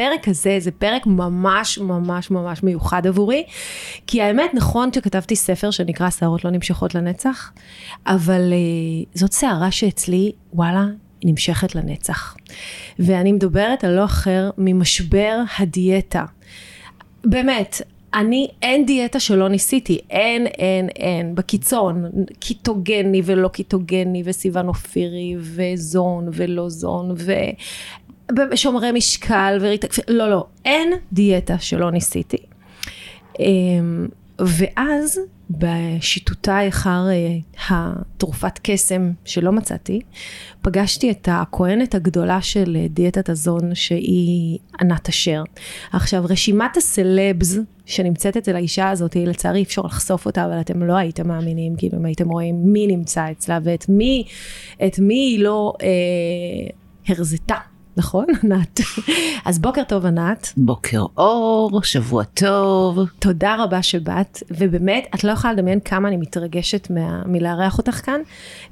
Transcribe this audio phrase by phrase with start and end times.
[0.00, 3.44] הפרק הזה זה פרק ממש ממש ממש מיוחד עבורי,
[4.06, 7.52] כי האמת נכון שכתבתי ספר שנקרא שערות לא נמשכות לנצח,
[8.06, 10.84] אבל uh, זאת שערה שאצלי, וואלה,
[11.20, 12.36] היא נמשכת לנצח.
[12.98, 16.24] ואני מדברת על לא אחר ממשבר הדיאטה.
[17.24, 17.82] באמת,
[18.14, 22.04] אני, אין דיאטה שלא ניסיתי, אין, אין, אין, בקיצון,
[22.38, 27.14] קיטוגני ולא קיטוגני, וסיוון אופירי, וזון ולא זון,
[28.54, 32.36] שומרי משקל וריטה, לא, לא, אין דיאטה שלא ניסיתי.
[33.38, 37.36] אמ, ואז בשיטוטיי אחר אה,
[37.68, 40.00] התרופת קסם שלא מצאתי,
[40.62, 45.42] פגשתי את הכהנת הגדולה של אה, דיאטת הזון שהיא ענת אשר.
[45.92, 51.28] עכשיו רשימת הסלבס שנמצאת אצל האישה הזאת, לצערי אפשר לחשוף אותה, אבל אתם לא הייתם
[51.28, 54.24] מאמינים, כאילו אם הייתם רואים מי נמצא אצלה ואת מי,
[54.86, 55.88] את מי היא לא אה,
[57.08, 57.56] הרזתה.
[58.00, 58.80] נכון, ענת?
[59.44, 60.52] אז בוקר טוב, ענת.
[60.56, 62.98] בוקר אור, שבוע טוב.
[63.18, 68.20] תודה רבה שבאת, ובאמת, את לא יכולה לדמיין כמה אני מתרגשת מה, מלארח אותך כאן,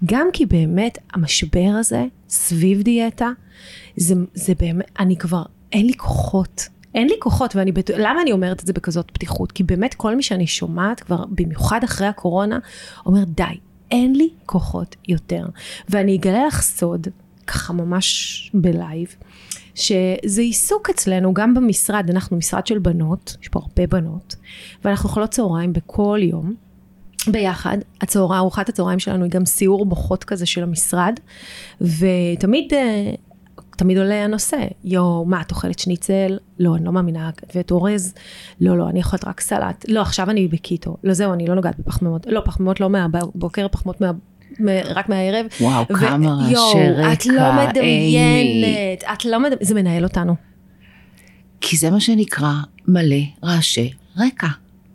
[0.04, 3.28] גם כי באמת המשבר הזה סביב דיאטה,
[3.96, 6.68] זה, זה באמת, אני כבר, אין לי כוחות.
[6.94, 9.52] אין לי כוחות, ואני בטוח, למה אני אומרת את זה בכזאת פתיחות?
[9.52, 12.58] כי באמת כל מי שאני שומעת כבר, במיוחד אחרי הקורונה,
[13.06, 13.42] אומר די,
[13.90, 15.46] אין לי כוחות יותר.
[15.88, 17.06] ואני אגלה לך סוד,
[17.48, 19.14] ככה ממש בלייב,
[19.74, 24.34] שזה עיסוק אצלנו גם במשרד, אנחנו משרד של בנות, יש פה הרבה בנות,
[24.84, 26.54] ואנחנו אוכלות צהריים בכל יום.
[27.26, 31.14] ביחד, הצהרה, ארוחת הצהריים שלנו היא גם סיור מוחות כזה של המשרד,
[31.80, 33.12] ותמיד אה,
[33.78, 36.38] תמיד עולה הנושא, יואו, מה, את אוכלת שניצל?
[36.58, 38.14] לא, אני לא מאמינה, ואת אורז?
[38.60, 39.84] לא, לא, אני אוכלת רק סלט.
[39.88, 40.96] לא, עכשיו אני בקיטו.
[41.04, 42.26] לא, זהו, אני לא נוגעת בפחמימות.
[42.26, 44.10] לא, פחמימות לא מהבוקר, פחמימות מה...
[44.84, 45.46] רק מהערב.
[45.60, 50.34] וואו, ו- כמה רעשי רקע, את לא מדמיינת, את לא מדמיינת, זה מנהל אותנו.
[51.60, 52.52] כי זה מה שנקרא
[52.88, 54.48] מלא רעשי רקע.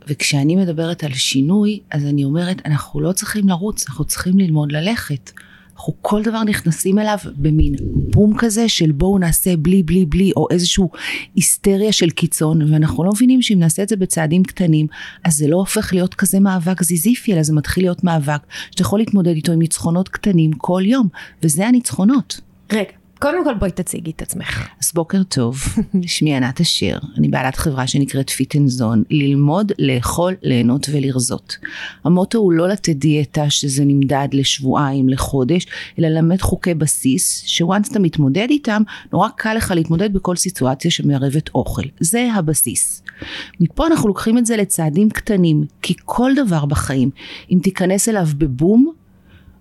[0.08, 5.30] וכשאני מדברת על שינוי, אז אני אומרת, אנחנו לא צריכים לרוץ, אנחנו צריכים ללמוד ללכת.
[5.76, 7.74] אנחנו כל דבר נכנסים אליו במין
[8.10, 10.84] בום כזה של בואו נעשה בלי בלי בלי או איזושהי
[11.34, 14.86] היסטריה של קיצון ואנחנו לא מבינים שאם נעשה את זה בצעדים קטנים
[15.24, 18.40] אז זה לא הופך להיות כזה מאבק זיזיפי אלא זה מתחיל להיות מאבק
[18.70, 21.08] שאתה יכול להתמודד איתו עם ניצחונות קטנים כל יום
[21.42, 22.40] וזה הניצחונות.
[22.72, 24.68] רגע קודם כל בואי תציגי את עצמך.
[24.82, 25.56] אז בוקר טוב,
[26.06, 31.56] שמי ענת אשר, אני בעלת חברה שנקראת פיט אנד זון, ללמוד, לאכול, ליהנות ולרזות.
[32.04, 35.66] המוטו הוא לא לתת דיאטה שזה נמדד לשבועיים, לחודש,
[35.98, 40.90] אלא ללמד חוקי בסיס, ש once אתה מתמודד איתם, נורא קל לך להתמודד בכל סיטואציה
[40.90, 41.82] שמערבת אוכל.
[42.00, 43.02] זה הבסיס.
[43.60, 47.10] מפה אנחנו לוקחים את זה לצעדים קטנים, כי כל דבר בחיים,
[47.50, 48.92] אם תיכנס אליו בבום,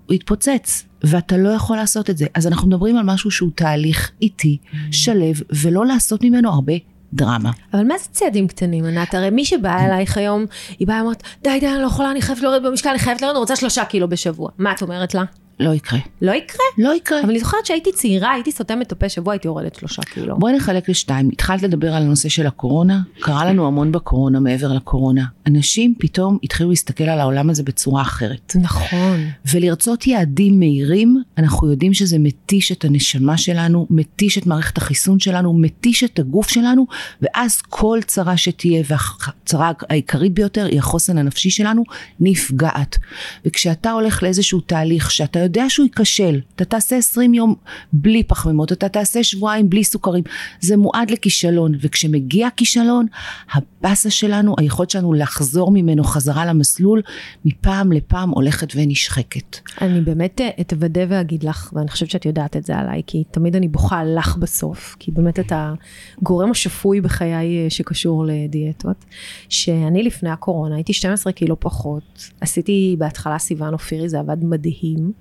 [0.06, 2.26] הוא יתפוצץ, ואתה לא יכול לעשות את זה.
[2.34, 4.58] אז אנחנו מדברים על משהו שהוא תהליך איטי.
[4.92, 6.74] שלב, ולא לעשות ממנו הרבה
[7.14, 7.52] דרמה.
[7.74, 9.14] אבל מה זה צעדים קטנים, ענת?
[9.14, 10.46] הרי מי שבאה אלייך היום,
[10.80, 13.34] היא באה ואומרת, די, די, אני לא יכולה, אני חייבת לרדת במשקל, אני חייבת לרדת,
[13.34, 14.50] אני רוצה שלושה קילו בשבוע.
[14.58, 15.24] מה את אומרת לה?
[15.60, 16.00] לא יקרה.
[16.22, 16.66] לא יקרה?
[16.78, 17.20] לא יקרה.
[17.22, 20.40] אבל אני זוכרת שהייתי צעירה, הייתי סותמת את הפה שבוע, הייתי יורדת שלושה קילו.
[20.40, 21.30] בואי נחלק לשתיים.
[21.34, 25.26] התחלת לדבר על הנושא של הקורונה, קרה לנו המון בקורונה מעבר לקורונה.
[25.48, 28.56] אנשים פתאום התחילו להסתכל על העולם הזה בצורה אחרת.
[28.62, 29.28] נכון.
[29.52, 35.54] ולרצות יעדים מהירים, אנחנו יודעים שזה מתיש את הנשמה שלנו, מתיש את מערכת החיסון שלנו,
[35.54, 36.86] מתיש את הגוף שלנו,
[37.22, 41.84] ואז כל צרה שתהיה, והצרה העיקרית ביותר היא החוסן הנפשי שלנו,
[42.20, 42.98] נפגעת.
[43.46, 47.56] וכשאתה הולך לאיזשהו תהליך שאתה יודע שהוא ייכשל, אתה תעשה 20 יום
[47.94, 50.24] בלי פחמימות, אתה תעשה שבועיים בלי סוכרים,
[50.60, 53.06] זה מועד לכישלון, וכשמגיע כישלון,
[53.54, 57.02] הבאסה שלנו, היכולת שלנו לחזור ממנו חזרה למסלול,
[57.46, 59.58] מפעם לפעם הולכת ונשחקת.
[59.82, 63.68] אני באמת אתוודה ואגיד לך, ואני חושבת שאת יודעת את זה עליי, כי תמיד אני
[63.68, 65.74] בוכה לך בסוף, כי באמת אתה
[66.22, 69.06] גורם השפוי בחיי שקשור לדיאטות,
[69.50, 75.12] שאני לפני הקורונה הייתי 12 קילו פחות, עשיתי בהתחלה סיוון אופירי, זה עבד מדהים.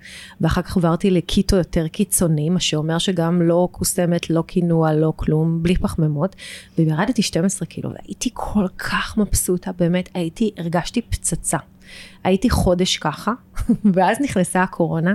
[0.41, 5.63] ואחר כך עברתי לקיטו יותר קיצוני, מה שאומר שגם לא קוסמת, לא קינוע, לא כלום,
[5.63, 6.37] בלי פחמימות,
[6.79, 11.59] וירדתי 12 קילו, והייתי כל כך מבסוטה, באמת, הייתי, הרגשתי פצצה.
[12.25, 13.33] הייתי חודש ככה,
[13.95, 15.15] ואז נכנסה הקורונה,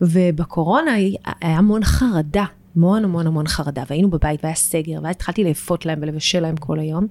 [0.00, 2.44] ובקורונה היה המון חרדה.
[2.76, 6.78] המון המון המון חרדה, והיינו בבית והיה סגר, ואז התחלתי לאפות להם ולבשל להם כל
[6.78, 7.06] היום,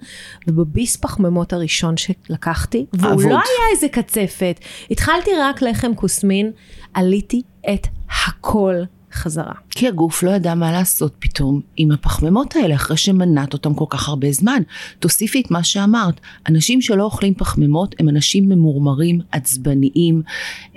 [0.47, 3.23] ובביס פחמימות הראשון שלקחתי, והוא אבוד.
[3.25, 4.59] לא היה איזה קצפת,
[4.91, 6.51] התחלתי רק לחם כוסמין,
[6.93, 7.41] עליתי
[7.73, 7.87] את
[8.27, 8.75] הכל
[9.13, 9.53] חזרה.
[9.69, 14.09] כי הגוף לא ידע מה לעשות פתאום עם הפחמימות האלה אחרי שמנעת אותם כל כך
[14.09, 14.61] הרבה זמן.
[14.99, 16.19] תוסיפי את מה שאמרת,
[16.49, 20.21] אנשים שלא אוכלים פחמימות הם אנשים ממורמרים, עצבניים,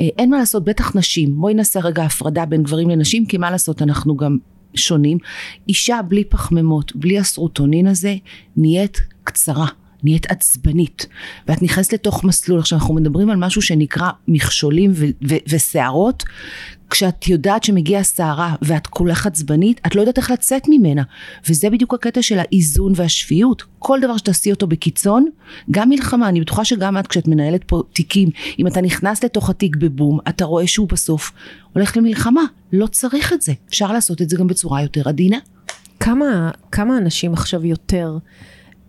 [0.01, 1.37] אה, אין מה לעשות, בטח נשים.
[1.37, 4.39] בואי נעשה רגע הפרדה בין גברים לנשים, כי מה לעשות, אנחנו גם
[4.75, 5.19] שונים.
[5.69, 8.17] אישה בלי פחמימות, בלי הסרוטונין הזה,
[8.57, 9.67] נהיית קצרה.
[10.05, 11.07] נהיית עצבנית,
[11.49, 12.59] ואת נכנסת לתוך מסלול.
[12.59, 16.25] עכשיו אנחנו מדברים על משהו שנקרא מכשולים ו- וסערות.
[16.91, 21.03] כשאת יודעת שמגיעה סערה ואת כולך עצבנית, את לא יודעת איך לצאת ממנה.
[21.49, 23.63] וזה בדיוק הקטע של האיזון והשפיות.
[23.79, 25.27] כל דבר שתעשי אותו בקיצון,
[25.71, 28.29] גם מלחמה, אני בטוחה שגם את כשאת מנהלת פה תיקים,
[28.59, 31.33] אם אתה נכנס לתוך התיק בבום, אתה רואה שהוא בסוף
[31.73, 32.43] הולך למלחמה.
[32.73, 33.53] לא צריך את זה.
[33.69, 35.39] אפשר לעשות את זה גם בצורה יותר עדינה.
[36.01, 38.19] כמה, כמה אנשים עכשיו יותר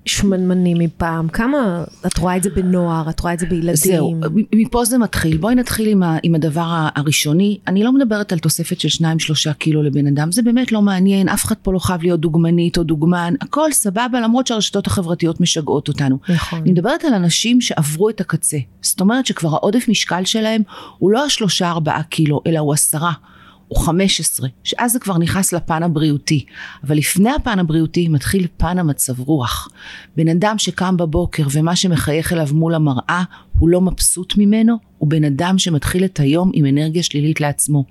[0.06, 1.28] שמנמנים מפעם?
[1.28, 3.76] כמה, את רואה את זה בנוער, את רואה את זה בילדים?
[3.76, 4.16] זהו,
[4.56, 5.38] מפה זה מתחיל.
[5.38, 7.58] בואי נתחיל עם, ה, עם הדבר הראשוני.
[7.68, 11.30] אני לא מדברת על תוספת של שניים שלושה קילו לבן אדם, זה באמת לא מעניין,
[11.30, 15.88] אף אחד פה לא חייב להיות דוגמנית או דוגמן, הכל סבבה, למרות שהרשתות החברתיות משגעות
[15.88, 16.18] אותנו.
[16.30, 16.60] נכון.
[16.60, 18.58] אני מדברת על אנשים שעברו את הקצה.
[18.82, 20.62] זאת אומרת שכבר העודף משקל שלהם
[20.98, 23.12] הוא לא השלושה ארבעה קילו, אלא הוא עשרה.
[23.68, 26.46] הוא 15, שאז זה כבר נכנס לפן הבריאותי.
[26.84, 29.70] אבל לפני הפן הבריאותי מתחיל פן המצב רוח.
[30.18, 33.24] בן אדם שקם בבוקר ומה שמחייך אליו מול המראה,
[33.60, 37.84] הוא לא מבסוט ממנו, הוא בן אדם שמתחיל את היום עם אנרגיה שלילית לעצמו.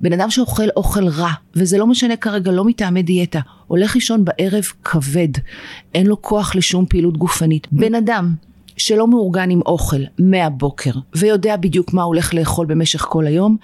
[0.00, 4.64] בן אדם שאוכל אוכל רע, וזה לא משנה כרגע, לא מטעמי דיאטה, הולך לישון בערב
[4.84, 5.28] כבד,
[5.94, 7.66] אין לו כוח לשום פעילות גופנית.
[7.72, 8.34] בן אדם
[8.76, 13.56] שלא מאורגן עם אוכל מהבוקר ויודע בדיוק מה הולך לאכול במשך כל היום,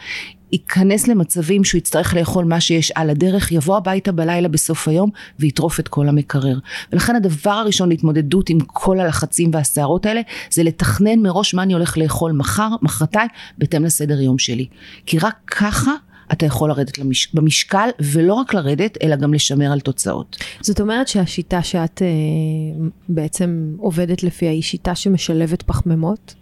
[0.53, 5.81] ייכנס למצבים שהוא יצטרך לאכול מה שיש על הדרך, יבוא הביתה בלילה בסוף היום ויטרוף
[5.81, 6.59] את כל המקרר.
[6.93, 11.99] ולכן הדבר הראשון להתמודדות עם כל הלחצים והסערות האלה, זה לתכנן מראש מה אני הולך
[11.99, 13.29] לאכול מחר, מחרתיים,
[13.59, 14.67] בהתאם לסדר יום שלי.
[15.07, 15.93] כי רק ככה
[16.33, 17.35] אתה יכול לרדת למש...
[17.35, 20.37] במשקל, ולא רק לרדת, אלא גם לשמר על תוצאות.
[20.61, 26.35] זאת אומרת שהשיטה שאת אה, בעצם עובדת לפיה היא שיטה שמשלבת פחמימות?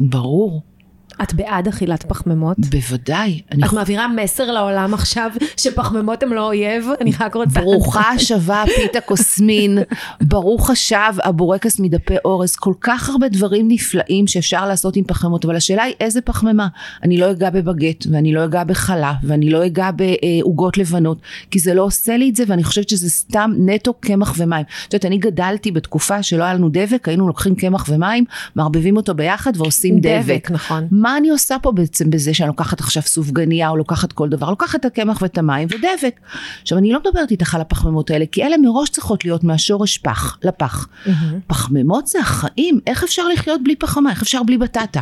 [0.00, 0.62] ברור.
[1.22, 2.56] את בעד אכילת פחמימות?
[2.58, 3.40] בוודאי.
[3.52, 6.86] אני את מעבירה מסר לעולם עכשיו שפחמימות הם לא אויב?
[7.00, 7.60] אני רק רוצה...
[7.60, 9.78] ברוכה השבה פיתה קוסמין,
[10.20, 15.56] ברוך השב הבורקס מדפי אורז, כל כך הרבה דברים נפלאים שאפשר לעשות עם פחמימות, אבל
[15.56, 16.68] השאלה היא איזה פחמימה.
[17.02, 21.18] אני לא אגע בבגט, ואני לא אגע בחלה, ואני לא אגע בעוגות לבנות,
[21.50, 24.64] כי זה לא עושה לי את זה, ואני חושבת שזה סתם נטו קמח ומים.
[24.88, 28.24] את יודעת, אני גדלתי בתקופה שלא היה לנו דבק, היינו לוקחים קמח ומים,
[28.54, 30.22] מערבבים אותו ביחד ועושים דבק.
[30.24, 30.88] דבק, נכון.
[31.02, 34.50] מה אני עושה פה בעצם בזה שאני לוקחת עכשיו סופגניה או לוקחת כל דבר?
[34.50, 36.20] לוקחת את הקמח ואת המים ודבק.
[36.62, 40.38] עכשיו אני לא מדברת איתך על הפחמימות האלה, כי אלה מראש צריכות להיות מהשורש פח
[40.44, 40.88] לפח.
[41.46, 44.10] פחמימות זה החיים, איך אפשר לחיות בלי פחמה?
[44.10, 45.00] איך אפשר בלי בטטה?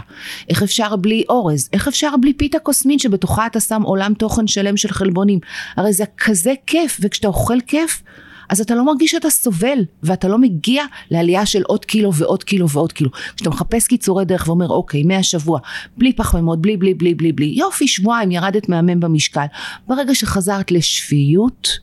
[0.48, 1.68] איך אפשר בלי אורז?
[1.72, 5.38] איך אפשר בלי פיתה קוסמין שבתוכה אתה שם עולם תוכן שלם של חלבונים?
[5.76, 8.02] הרי זה כזה כיף, וכשאתה אוכל כיף,
[8.50, 12.68] אז אתה לא מרגיש שאתה סובל, ואתה לא מגיע לעלייה של עוד קילו ועוד קילו
[12.68, 13.10] ועוד קילו.
[13.36, 15.60] כשאתה מחפש קיצורי דרך ואומר, אוקיי, מהשבוע,
[15.96, 19.44] בלי פחמימות, בלי בלי בלי בלי בלי, יופי, שבועיים, ירדת מהמם במשקל.
[19.88, 21.78] ברגע שחזרת לשפיות,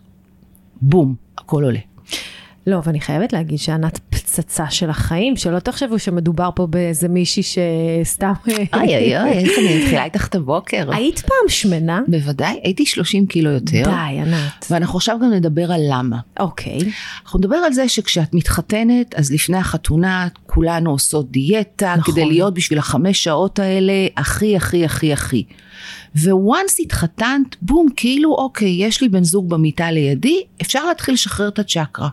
[0.82, 1.80] בום, הכל עולה.
[2.68, 8.32] לא, ואני חייבת להגיד שענת פצצה של החיים, שלא תחשבו שמדובר פה באיזה מישהי שסתם...
[8.48, 10.90] אוי אוי אוי, איך אני מתחילה איתך את הבוקר.
[10.92, 12.02] היית פעם שמנה?
[12.08, 13.84] בוודאי, הייתי 30 קילו יותר.
[13.84, 14.66] די, ענת.
[14.72, 16.18] ואנחנו עכשיו גם נדבר על למה.
[16.40, 16.80] אוקיי.
[17.24, 22.14] אנחנו נדבר על זה שכשאת מתחתנת, אז לפני החתונה כולנו עושות דיאטה, נכון.
[22.14, 25.44] כדי להיות בשביל החמש שעות האלה הכי הכי הכי הכי.
[26.16, 31.60] וואנס התחתנת, בום, כאילו אוקיי, יש לי בן זוג במיטה לידי, אפשר להתחיל לשחרר את
[31.60, 32.10] הצ'קרה.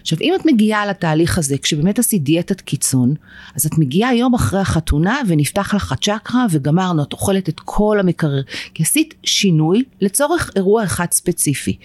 [0.00, 3.14] עכשיו, אם את מגיעה לתהליך הזה, כשבאמת עשית דיאטת קיצון,
[3.56, 8.42] אז את מגיעה יום אחרי החתונה ונפתח לך הצ'קרה וגמרנו, את אוכלת את כל המקרר.
[8.74, 11.76] כי עשית שינוי לצורך אירוע אחד ספציפי.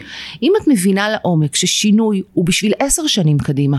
[0.44, 3.78] אם את מבינה לעומק ששינוי הוא בשביל עשר שנים קדימה,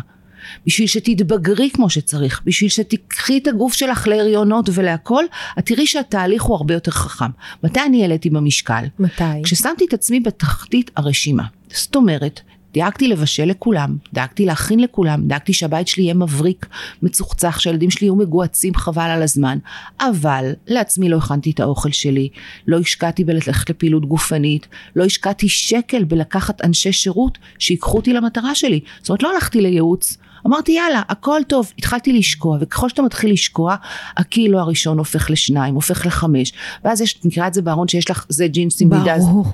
[0.66, 5.24] בשביל שתתבגרי כמו שצריך, בשביל שתיקחי את הגוף שלך להריונות ולהכל,
[5.58, 7.30] את תראי שהתהליך הוא הרבה יותר חכם.
[7.64, 8.84] מתי אני העליתי במשקל?
[8.98, 9.24] מתי?
[9.44, 11.44] כששמתי את עצמי בתחתית הרשימה.
[11.70, 12.40] זאת אומרת,
[12.76, 16.66] דאגתי לבשל לכולם, דאגתי להכין לכולם, דאגתי שהבית שלי יהיה מבריק,
[17.02, 19.58] מצוחצח, שהילדים שלי יהיו מגועצים חבל על הזמן,
[20.00, 22.28] אבל לעצמי לא הכנתי את האוכל שלי,
[22.66, 28.80] לא השקעתי בללכת לפעילות גופנית, לא השקעתי שקל בלקחת אנשי שירות שיקחו אותי למטרה שלי.
[29.00, 33.76] זאת אומרת, לא הלכתי לייעוץ, אמרתי יאללה, הכל טוב, התחלתי לשקוע, וככל שאתה מתחיל לשקוע,
[34.16, 36.52] הקילו הראשון הופך לשניים, הופך לחמש,
[36.84, 39.18] ואז יש, מכירה את זה בארון שיש לך, זה ג'ינסים מידה.
[39.18, 39.46] ברור.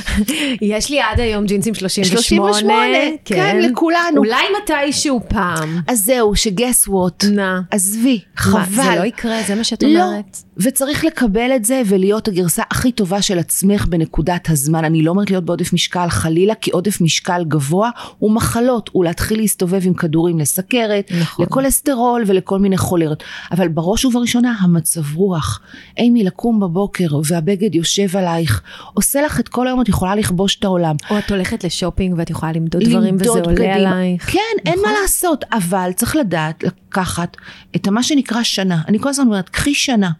[0.62, 2.22] יש לי עד היום ג'ינסים 38.
[2.22, 2.82] 38,
[3.24, 4.16] כן, לכולנו.
[4.16, 5.80] אולי מתישהו פעם.
[5.88, 7.60] אז זהו, שגס ווט, נא.
[7.70, 8.84] עזבי, מה, חבל.
[8.84, 10.38] זה לא יקרה, זה מה שאת לא, אומרת.
[10.56, 14.84] וצריך לקבל את זה ולהיות הגרסה הכי טובה של עצמך בנקודת הזמן.
[14.84, 19.38] אני לא אומרת להיות בעודף משקל חלילה, כי עודף משקל גבוה הוא מחלות, הוא להתחיל
[19.38, 21.46] להסתובב עם כדורים לסכרת, נכון.
[21.46, 23.22] לכולסטרול ולכל מיני חולרת.
[23.52, 25.60] אבל בראש ובראשונה המצב רוח.
[25.98, 28.62] אימי, לקום בבוקר והבגד יושב עלייך,
[28.94, 30.96] עושה לך את כל היום, את יכולה לכבוש את העולם.
[31.10, 33.70] או את הולכת לשופינג ואת יכולה למדוד דברים וזה למדוד עולה בגדים.
[33.70, 34.30] עלייך.
[34.30, 34.92] כן, אין נכון.
[34.92, 37.36] מה לעשות, אבל צריך לדעת לקחת
[37.76, 38.82] את מה שנקרא שנה.
[38.88, 40.10] אני כל הזמן אומרת, קחי שנה.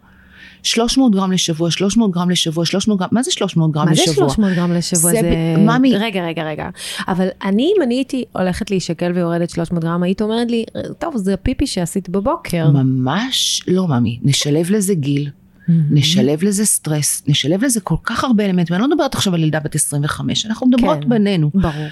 [0.65, 4.29] 300 גרם לשבוע, 300 גרם לשבוע, 300 גרם, מה זה 300 גרם מה זה לשבוע?
[4.29, 5.11] 300 גרם לשבוע?
[5.11, 5.55] זה זה...
[5.57, 5.97] ממי.
[5.97, 6.69] רגע, רגע, רגע.
[7.07, 10.65] אבל אני, אם אני הייתי הולכת להישקל ויורדת 300 גרם, היית אומרת לי,
[10.97, 12.69] טוב, זה הפיפי שעשית בבוקר.
[12.71, 15.29] ממש לא ממי, נשלב לזה גיל,
[15.67, 19.59] נשלב לזה סטרס, נשלב לזה כל כך הרבה אלמנטים, אני לא מדברת עכשיו על ילדה
[19.59, 21.09] בת 25, אנחנו מדברות כן.
[21.09, 21.51] בינינו.
[21.53, 21.87] ברור.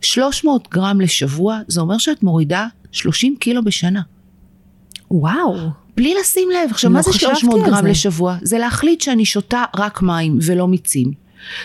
[0.00, 4.00] 300 גרם לשבוע, זה אומר שאת מורידה 30 קילו בשנה.
[5.10, 5.56] וואו.
[5.98, 6.70] בלי לשים לב.
[6.70, 7.88] עכשיו, לא מה זה חשבתי 300 על גרם זה.
[7.88, 8.36] לשבוע?
[8.42, 11.12] זה להחליט שאני שותה רק מים ולא מיצים.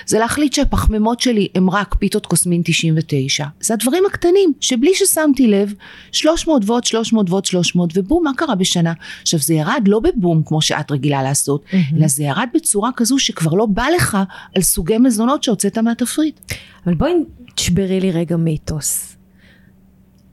[0.05, 3.45] זה להחליט שהפחמימות שלי הם רק פיתות קוסמין 99.
[3.59, 5.73] זה הדברים הקטנים, שבלי ששמתי לב,
[6.11, 8.93] 300 ועוד 300 ועוד 300, ובום, מה קרה בשנה?
[9.21, 11.65] עכשיו, זה ירד לא בבום, כמו שאת רגילה לעשות,
[11.97, 14.17] אלא זה ירד בצורה כזו שכבר לא בא לך
[14.55, 16.39] על סוגי מזונות שהוצאת מהתפריט.
[16.85, 17.11] אבל בואי
[17.55, 19.15] תשברי לי רגע מיתוס.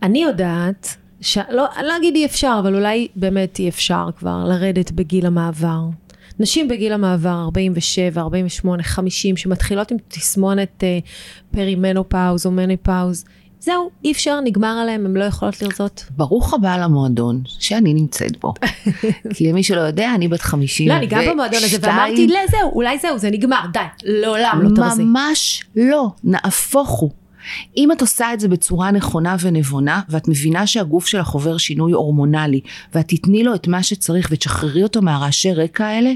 [0.02, 1.38] אני יודעת, ש...
[1.50, 5.80] לא, אני לא אגיד אי אפשר, אבל אולי באמת אי אפשר כבר לרדת בגיל המעבר.
[6.40, 10.98] נשים בגיל המעבר, 47, 48, 50, שמתחילות עם תסמונת אה,
[11.50, 13.24] פרימנופאוז או מניפאוז,
[13.60, 16.04] זהו, אי אפשר, נגמר עליהם, הן לא יכולות לרזות.
[16.16, 18.54] ברוך הבא למועדון שאני נמצאת בו.
[19.34, 22.72] כי למי שלא יודע, אני בת 50 לא, אני גם במועדון הזה, ואמרתי, לא, זהו,
[22.72, 25.04] אולי זהו, זה נגמר, די, לעולם לא תרזי.
[25.04, 27.10] ממש לא, נהפוך הוא.
[27.76, 32.60] אם את עושה את זה בצורה נכונה ונבונה, ואת מבינה שהגוף שלך עובר שינוי הורמונלי,
[32.94, 36.12] ואת תתני לו את מה שצריך ותשחררי אותו מהרעשי רקע האלה,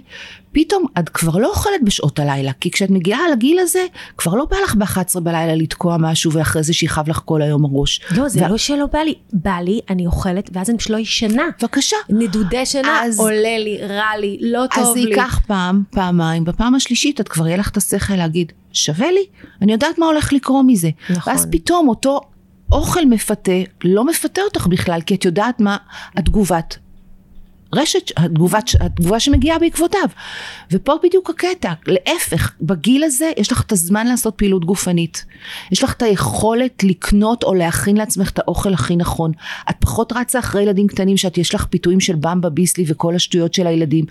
[0.55, 3.79] פתאום את כבר לא אוכלת בשעות הלילה, כי כשאת מגיעה לגיל הזה,
[4.19, 8.01] כבר לא בא לך ב-11 בלילה לתקוע משהו ואחרי זה שיכאב לך כל היום הראש.
[8.17, 10.97] לא, זה ו- לא שלא בא לי, בא לי, אני אוכלת, ואז אני פשוט לא
[10.99, 11.43] ישנה.
[11.63, 11.97] בבקשה.
[12.09, 15.11] נדודי שינה, אז- עולה לי, רע לי, לא אז טוב זה לי.
[15.11, 19.25] ייקח פעם, פעמיים, בפעם השלישית את כבר יהיה לך את השכל להגיד, שווה לי,
[19.63, 20.91] אני יודעת מה הולך לקרות מזה.
[21.11, 21.33] נכון.
[21.33, 22.21] ואז פתאום אותו
[22.73, 23.53] אוכל מפתה,
[23.85, 25.77] לא מפתה אותך בכלל, כי את יודעת מה
[26.17, 26.79] התגובת
[27.73, 30.09] רשת, התגובת, התגובה שמגיעה בעקבותיו.
[30.71, 35.25] ופה בדיוק הקטע, להפך, בגיל הזה יש לך את הזמן לעשות פעילות גופנית.
[35.73, 39.33] יש לך את היכולת לקנות או להכין לעצמך את האוכל הכי נכון.
[39.71, 43.55] את פחות רצה אחרי ילדים קטנים שאת יש לך פיתויים של במבה ביסלי וכל השטויות
[43.55, 44.05] של הילדים.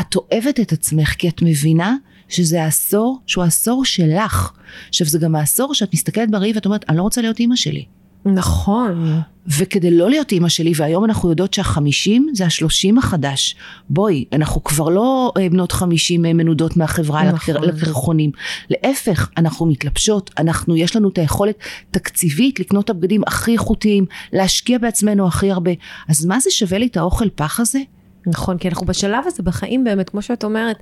[0.00, 1.94] את אוהבת את עצמך כי את מבינה
[2.28, 4.52] שזה העשור שהוא העשור שלך.
[4.88, 7.99] עכשיו זה גם העשור שאת מסתכלת בראי ואת אומרת, אני לא רוצה להיות אימא שלי.
[8.24, 9.20] נכון.
[9.58, 13.56] וכדי לא להיות אימא שלי, והיום אנחנו יודעות שהחמישים זה השלושים החדש.
[13.90, 17.54] בואי, אנחנו כבר לא אה, בנות חמישים אה, מנודות מהחברה נכון.
[17.54, 17.68] נכון.
[17.68, 18.30] לקרחונים.
[18.70, 21.58] להפך, אנחנו מתלבשות, אנחנו, יש לנו את היכולת
[21.90, 25.72] תקציבית לקנות את הבגדים הכי איכותיים, להשקיע בעצמנו הכי הרבה.
[26.08, 27.80] אז מה זה שווה לי את האוכל פח הזה?
[28.26, 30.76] נכון, כי אנחנו בשלב הזה בחיים באמת, כמו שאת אומרת,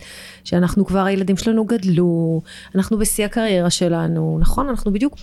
[0.45, 2.41] שאנחנו כבר, הילדים שלנו גדלו,
[2.75, 4.69] אנחנו בשיא הקריירה שלנו, נכון?
[4.69, 5.19] אנחנו בדיוק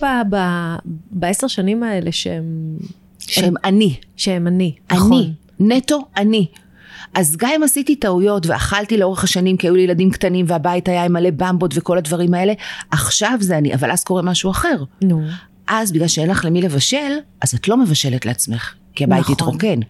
[1.10, 2.76] בעשר שנים האלה שהם,
[3.18, 3.96] שהם אני.
[4.16, 5.12] שהם אני, נכון.
[5.60, 6.46] אני, נטו אני.
[7.14, 11.04] אז גם אם עשיתי טעויות ואכלתי לאורך השנים כי היו לי ילדים קטנים והבית היה
[11.04, 12.52] עם מלא במבות וכל הדברים האלה,
[12.90, 14.84] עכשיו זה אני, אבל אז קורה משהו אחר.
[15.02, 15.22] נו,
[15.66, 19.32] אז בגלל שאין לך למי לבשל, אז את לא מבשלת לעצמך, כי הבית נכון.
[19.34, 19.80] יתרוקן.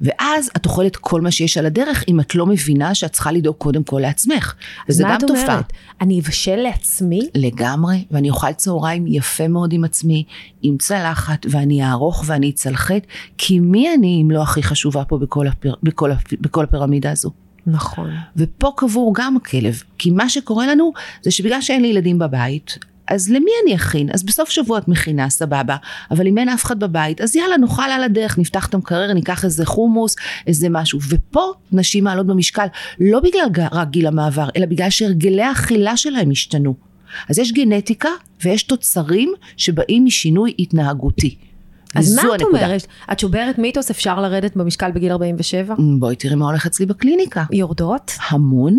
[0.00, 3.56] ואז את אוכלת כל מה שיש על הדרך, אם את לא מבינה שאת צריכה לדאוג
[3.56, 4.54] קודם כל לעצמך.
[4.88, 5.44] וזה מה גם את תופעה.
[5.46, 5.72] אומרת?
[6.00, 7.20] אני אבשל לעצמי?
[7.34, 10.24] לגמרי, ואני אוכל צהריים יפה מאוד עם עצמי,
[10.62, 13.02] עם צלחת, ואני אערוך ואני אצלחת,
[13.38, 16.10] כי מי אני אם לא הכי חשובה פה בכל, הפיר, בכל,
[16.40, 17.30] בכל הפירמידה הזו?
[17.66, 18.10] נכון.
[18.36, 22.78] ופה קבור גם הכלב, כי מה שקורה לנו זה שבגלל שאין לי ילדים בבית,
[23.10, 24.08] אז למי אני אכין?
[24.12, 25.76] אז בסוף שבוע את מכינה, סבבה,
[26.10, 29.44] אבל אם אין אף אחד בבית, אז יאללה, נאכל על הדרך, נפתח את המקרר, ניקח
[29.44, 30.98] איזה חומוס, איזה משהו.
[31.08, 32.66] ופה נשים מעלות במשקל,
[33.00, 36.74] לא בגלל רק גיל המעבר, אלא בגלל שהרגלי האכילה שלהם השתנו.
[37.28, 38.08] אז יש גנטיקה
[38.44, 41.36] ויש תוצרים שבאים משינוי התנהגותי.
[41.94, 42.66] אז מה את הנקודה.
[42.66, 42.86] אומרת?
[43.12, 45.74] את שוברת מיתוס, אפשר לרדת במשקל בגיל 47?
[45.98, 47.44] בואי תראי מה הולך אצלי בקליניקה.
[47.52, 48.12] יורדות?
[48.28, 48.76] המון,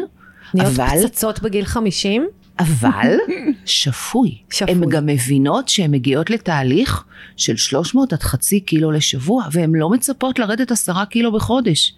[0.53, 2.27] נהיות אבל, פצצות בגיל 50?
[2.59, 3.17] אבל
[3.65, 4.37] שפוי.
[4.49, 4.71] שפוי.
[4.73, 7.03] הן גם מבינות שהן מגיעות לתהליך
[7.37, 11.93] של 300 עד חצי קילו לשבוע, והן לא מצפות לרדת עשרה קילו בחודש.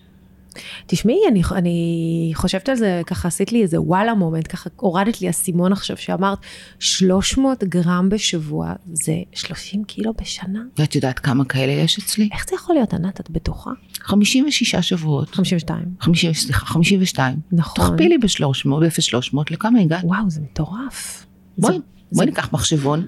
[0.87, 5.29] תשמעי, אני, אני חושבת על זה, ככה עשית לי איזה וואלה מומנט, ככה הורדת לי
[5.29, 6.37] אסימון עכשיו שאמרת
[6.79, 10.59] 300 גרם בשבוע, זה 30 קילו בשנה?
[10.77, 12.29] ואת יודעת כמה כאלה יש אצלי?
[12.33, 13.19] איך זה יכול להיות, ענת?
[13.19, 13.71] את בטוחה?
[14.01, 15.29] 56 שבועות.
[15.35, 15.79] 52.
[15.99, 17.35] 50, סליחה, 52.
[17.51, 17.87] נכון.
[17.91, 20.03] תכפילי ב-300, ב-0300, לכמה הגעת?
[20.03, 21.25] וואו, זה מטורף.
[21.57, 21.79] בואי, זה-
[22.11, 23.05] בואי זה- ניקח מחשבון.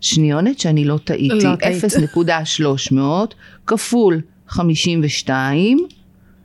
[0.00, 1.84] שניונת שאני לא טעיתי, לא טעית.
[1.84, 3.34] 0.300
[3.66, 5.86] כפול 52,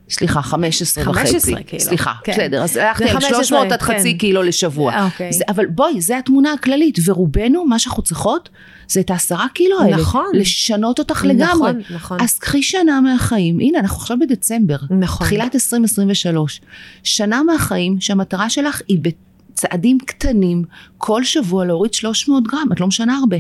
[0.10, 1.32] סליחה, 15 וחצי.
[1.32, 2.32] 15 קילו, סליחה, כן.
[2.32, 3.98] בסדר, אז הלכתי על 15, 300 עד כן.
[3.98, 5.06] חצי קילו לשבוע.
[5.06, 5.34] אוקיי.
[5.34, 8.50] זה, אבל בואי, זה התמונה הכללית, ורובנו, מה שאנחנו צריכות,
[8.88, 9.98] זה את העשרה קילו האלה.
[9.98, 10.26] נכון.
[10.34, 11.72] לשנות אותך נכון, לגמרי.
[11.90, 12.22] נכון.
[12.22, 14.78] אז קחי שנה מהחיים, הנה, אנחנו עכשיו בדצמבר.
[15.00, 15.28] נכון.
[15.28, 16.62] תחילת 2023.
[17.04, 20.64] שנה מהחיים שהמטרה שלך היא בצעדים קטנים,
[20.98, 23.38] כל שבוע להוריד 300 גרם, את לא משנה הרבה.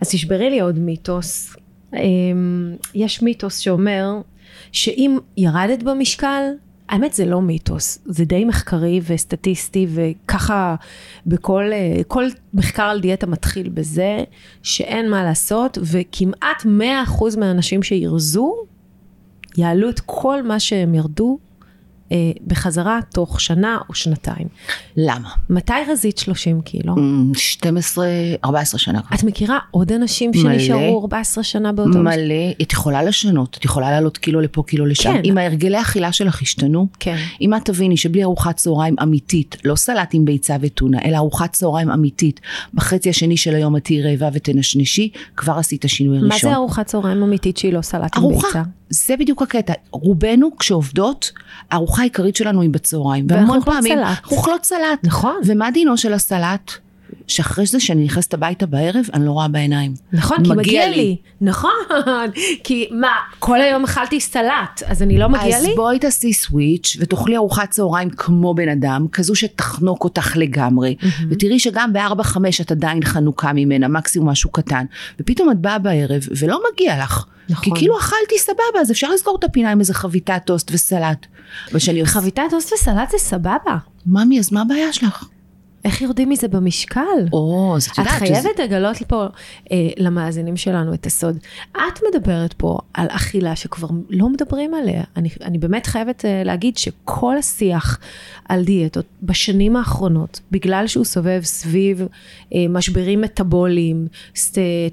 [0.00, 1.56] אז תשברי לי עוד מיתוס.
[1.94, 4.20] אמ, יש מיתוס שאומר
[4.72, 6.42] שאם ירדת במשקל,
[6.88, 10.74] האמת זה לא מיתוס, זה די מחקרי וסטטיסטי וככה
[11.26, 14.24] בכל אה, כל מחקר על דיאטה מתחיל בזה
[14.62, 16.62] שאין מה לעשות וכמעט
[17.08, 18.54] 100% מהאנשים שירזו
[19.56, 21.38] יעלו את כל מה שהם ירדו
[22.46, 24.48] בחזרה תוך שנה או שנתיים.
[24.96, 25.28] למה?
[25.50, 26.94] מתי רזית 30 קילו?
[26.96, 28.06] אמ, 12,
[28.44, 29.00] 14 שנה.
[29.14, 30.58] את מכירה עוד אנשים מלא.
[30.58, 31.98] שנשארו 14 שנה באותו?
[31.98, 35.12] מלא, את יכולה לשנות, את יכולה לעלות קילו לפה, קילו לשם.
[35.12, 35.20] כן.
[35.24, 37.16] אם ההרגלי האכילה שלך השתנו, כן.
[37.40, 41.90] אם את תביני שבלי ארוחת צהריים אמיתית, לא סלט עם ביצה וטונה, אלא ארוחת צהריים
[41.90, 42.40] אמיתית,
[42.74, 46.28] בחצי השני של היום את תהיי רעבה ותנשנשי, כבר עשית השינוי הראשון.
[46.28, 48.62] מה זה ארוחת צהריים אמיתית שהיא לא סלט עם ביצה?
[48.90, 49.72] זה בדיוק הקטע.
[49.90, 51.32] רובנו כשעובדות,
[51.70, 53.26] הארוחה העיקרית שלנו היא בצהריים.
[53.28, 53.98] והמון פעמים.
[53.98, 54.98] אנחנו אוכלות סלט.
[55.02, 55.40] נכון.
[55.44, 56.72] ומה דינו של הסלט?
[57.28, 59.94] שאחרי זה שאני נכנסת הביתה בערב, אני לא רואה בעיניים.
[60.12, 61.16] נכון, כי מגיע לי.
[61.40, 61.70] נכון.
[62.64, 65.74] כי מה, כל היום אכלתי סלט, אז אני לא מגיע אז לי?
[65.76, 70.96] בואי תעשי סוויץ' ותאכלי ארוחת צהריים כמו בן אדם, כזו שתחנוק אותך לגמרי,
[71.30, 74.84] ותראי שגם ב-4-5 את עדיין חנוקה ממנה, מקסימום משהו קטן,
[75.20, 77.24] ופתאום את באה בערב ולא מגיע לך.
[77.48, 77.64] נכון.
[77.64, 81.26] כי כאילו אכלתי סבבה, אז אפשר לסגור את הפינה עם איזה חביתת טוסט וסלט.
[82.04, 83.76] חביתת טוסט וסלט זה סבבה.
[84.06, 85.24] ממי, אז מה הבעיה שלך?
[85.84, 87.00] איך יורדים מזה במשקל?
[87.32, 89.26] או, אז את את יודעת חייבת לגלות פה
[89.72, 91.38] אה, למאזינים שלנו את הסוד.
[91.72, 95.02] את מדברת פה על אכילה שכבר לא מדברים עליה.
[95.16, 97.98] אני, אני באמת חייבת אה, להגיד שכל השיח
[98.48, 102.02] על דיאטות בשנים האחרונות, בגלל שהוא סובב סביב
[102.54, 104.06] אה, משברים מטאבוליים,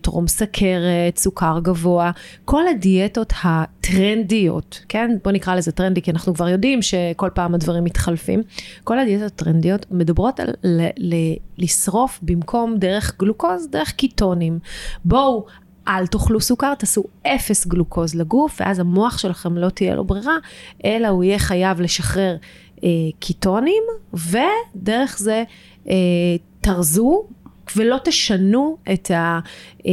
[0.01, 2.11] טרום סכרת, סוכר גבוה,
[2.45, 3.33] כל הדיאטות
[3.89, 5.11] הטרנדיות, כן?
[5.23, 8.43] בוא נקרא לזה טרנדי, כי אנחנו כבר יודעים שכל פעם הדברים מתחלפים.
[8.83, 14.59] כל הדיאטות הטרנדיות מדברות על ל- ל- לשרוף במקום דרך גלוקוז, דרך קיטונים.
[15.05, 15.45] בואו,
[15.87, 20.37] אל תאכלו סוכר, תעשו אפס גלוקוז לגוף, ואז המוח שלכם לא תהיה לו ברירה,
[20.85, 22.35] אלא הוא יהיה חייב לשחרר
[22.83, 25.43] אה, קיטונים, ודרך זה
[25.89, 25.95] אה,
[26.61, 27.27] תרזו.
[27.75, 29.39] ולא תשנו את ה,
[29.85, 29.91] אה,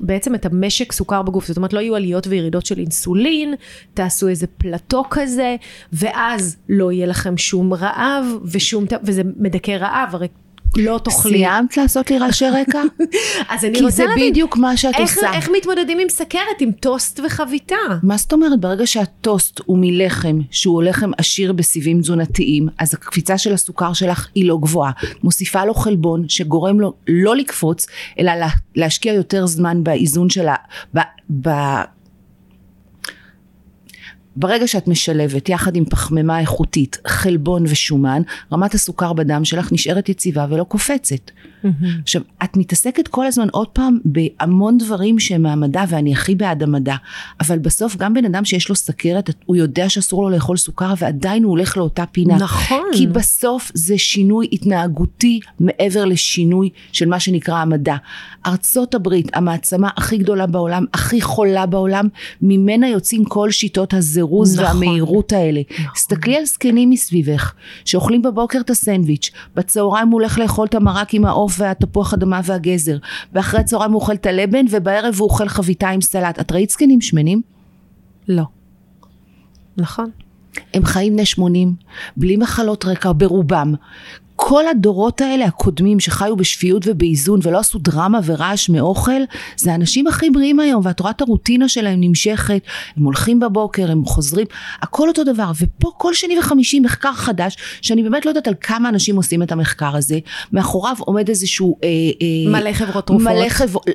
[0.00, 3.54] בעצם את המשק סוכר בגוף, זאת אומרת לא יהיו עליות וירידות של אינסולין,
[3.94, 5.56] תעשו איזה פלטו כזה,
[5.92, 10.28] ואז לא יהיה לכם שום רעב ושום, וזה מדכא רעב, הרי
[10.76, 11.38] לא תאכלי.
[11.38, 12.82] סיימת לעשות לי רעשי רקע?
[13.52, 15.32] אז אני כי רוצה זה להבין, בדיוק מה שאת איך, עושה.
[15.32, 17.76] איך מתמודדים עם סכרת, עם טוסט וחביתה?
[18.02, 18.60] מה זאת אומרת?
[18.60, 24.48] ברגע שהטוסט הוא מלחם, שהוא לחם עשיר בסיבים תזונתיים, אז הקפיצה של הסוכר שלך היא
[24.48, 24.92] לא גבוהה.
[25.22, 27.86] מוסיפה לו חלבון שגורם לו לא לקפוץ,
[28.18, 30.54] אלא לה, להשקיע יותר זמן באיזון שלה,
[30.94, 31.00] ב,
[31.42, 31.50] ב,
[34.36, 38.22] ברגע שאת משלבת יחד עם פחמימה איכותית, חלבון ושומן,
[38.52, 41.30] רמת הסוכר בדם שלך נשארת יציבה ולא קופצת.
[42.02, 46.94] עכשיו, את מתעסקת כל הזמן עוד פעם בהמון דברים שהם מהמדע, ואני הכי בעד המדע,
[47.40, 51.44] אבל בסוף גם בן אדם שיש לו סכרת, הוא יודע שאסור לו לאכול סוכר, ועדיין
[51.44, 52.36] הוא הולך לאותה פינה.
[52.36, 52.86] נכון.
[52.92, 57.96] כי בסוף זה שינוי התנהגותי מעבר לשינוי של מה שנקרא המדע.
[58.46, 62.08] ארצות הברית, המעצמה הכי גדולה בעולם, הכי חולה בעולם,
[62.42, 63.94] ממנה יוצאים כל שיטות
[64.26, 64.66] הזירוז נכון.
[64.66, 65.60] והמהירות האלה.
[65.94, 71.24] תסתכלי על זקנים מסביבך, שאוכלים בבוקר את הסנדוויץ', בצהריים הוא הולך לאכול את המרק עם
[71.24, 72.96] העוף והתפוח אדמה והגזר,
[73.32, 76.40] ואחרי הצהריים הוא אוכל את הלבן, ובערב הוא אוכל חביתה עם סלט.
[76.40, 77.42] את ראית זקנים שמנים?
[78.28, 78.42] לא.
[79.76, 80.10] נכון.
[80.74, 81.74] הם חיים בני 80,
[82.16, 83.74] בלי מחלות רקע ברובם.
[84.48, 89.20] כל הדורות האלה הקודמים שחיו בשפיות ובאיזון ולא עשו דרמה ורעש מאוכל,
[89.56, 92.62] זה האנשים הכי בריאים היום, ואת רואה את הרוטינה שלהם נמשכת,
[92.96, 94.46] הם הולכים בבוקר, הם חוזרים,
[94.82, 98.88] הכל אותו דבר, ופה כל שני וחמישי מחקר חדש, שאני באמת לא יודעת על כמה
[98.88, 100.18] אנשים עושים את המחקר הזה,
[100.52, 101.76] מאחוריו עומד איזשהו...
[101.84, 103.26] אה, אה, מלא חברות תרופות.
[103.26, 103.86] מלא חברות.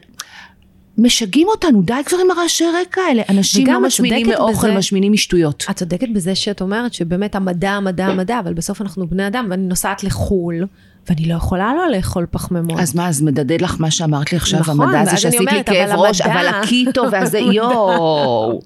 [1.02, 3.24] משגעים אותנו, די כבר עם הרעשי רקע האלה.
[3.30, 5.66] אנשים לא משמינים מאוכל, בזה, משמינים משטויות.
[5.70, 9.68] את צודקת בזה שאת אומרת שבאמת המדע, המדע, המדע, אבל בסוף אנחנו בני אדם, ואני
[9.68, 10.66] נוסעת לחו"ל.
[11.10, 12.80] ואני לא יכולה לא לאכול פחמימות.
[12.80, 16.00] אז מה, אז מדדד לך מה שאמרת לי עכשיו, נכון, המדע הזה שעשית לי כאב
[16.00, 18.60] ראש, אבל הקיטו והזה, יואו.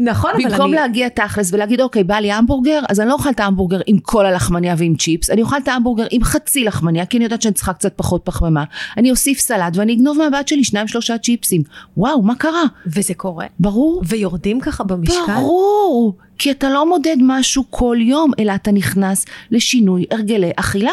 [0.00, 0.50] נכון, אבל אני...
[0.50, 3.98] במקום להגיע תכלס ולהגיד, אוקיי, בא לי המבורגר, אז אני לא אוכל את ההמבורגר עם
[3.98, 7.54] כל הלחמניה ועם צ'יפס, אני אוכל את ההמבורגר עם חצי לחמניה, כי אני יודעת שאני
[7.54, 8.64] צריכה קצת פחות פחמימה.
[8.96, 11.62] אני אוסיף סלט ואני אגנוב מהבת שלי שניים שלושה צ'יפסים.
[11.96, 12.62] וואו, מה קרה?
[12.86, 13.46] וזה קורה.
[13.60, 14.02] ברור.
[14.06, 15.34] ויורדים ככה במשקל?
[15.34, 16.16] ברור.
[16.38, 20.92] כי אתה לא מודד משהו כל יום, אלא אתה נכנס לשינוי הרגלי אכילה.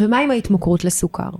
[0.00, 1.30] ומה עם ההתמכרות לסוכר?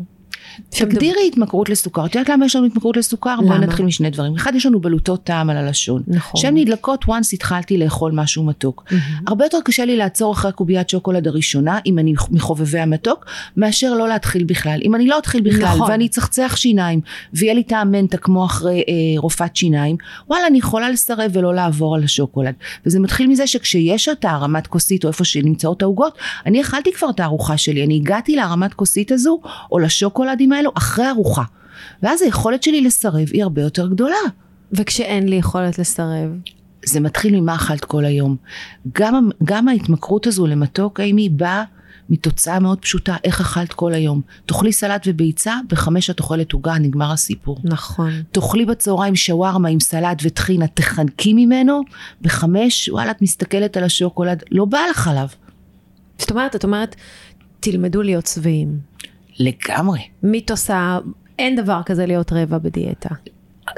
[0.69, 2.07] תגדירי התמכרות לסוכר.
[2.07, 3.37] את יודעת למה יש לנו התמכרות לסוכר?
[3.47, 4.35] בואי נתחיל משני דברים.
[4.35, 6.03] אחד, יש לנו בלוטות טעם על הלשון.
[6.07, 6.41] נכון.
[6.41, 8.85] שהן נדלקות once התחלתי לאכול משהו מתוק.
[8.87, 8.95] Mm-hmm.
[9.27, 14.09] הרבה יותר קשה לי לעצור אחרי קוביית שוקולד הראשונה, אם אני מחובבי המתוק, מאשר לא
[14.09, 14.81] להתחיל בכלל.
[14.85, 15.91] אם אני לא אתחיל בכלל, נכון.
[15.91, 17.01] ואני אצחצח שיניים,
[17.35, 19.97] ויהיה לי טעם מנטה כמו אחרי אה, רופאת שיניים,
[20.29, 22.55] וואלה, אני יכולה לסרב ולא לעבור על השוקולד.
[22.87, 27.21] וזה מתחיל מזה שכשיש את הרמת כוסית, או איפה שנמצאות העוגות, אני אכלתי כבר את
[27.21, 27.85] הארוחה שלי.
[27.85, 29.41] אני הגעתי להרמת כוסית הזו,
[29.73, 31.43] או לשוקולד הילדים האלו אחרי ארוחה.
[32.03, 34.17] ואז היכולת שלי לסרב היא הרבה יותר גדולה.
[34.73, 36.31] וכשאין לי יכולת לסרב?
[36.85, 38.37] זה מתחיל ממה אכלת כל היום.
[38.95, 41.65] גם, גם ההתמכרות הזו למתוק, האם היא באה
[42.11, 44.21] מתוצאה מאוד פשוטה, איך אכלת כל היום.
[44.47, 47.59] תאכלי סלט וביצה, בחמש את אוכלת עוגה, נגמר הסיפור.
[47.65, 48.11] נכון.
[48.33, 51.81] תאכלי בצהריים שווארמה עם סלט וטחינה, תחנקי ממנו,
[52.23, 55.29] בחמש, וואלה, את מסתכלת על השוקולד, לא בא לך עליו.
[56.19, 56.97] זאת אומרת, את אומרת,
[57.61, 58.79] תלמדו להיות שבעים.
[59.39, 60.01] לגמרי.
[60.23, 60.99] מיתוס ה...
[61.39, 63.09] אין דבר כזה להיות רעבה בדיאטה.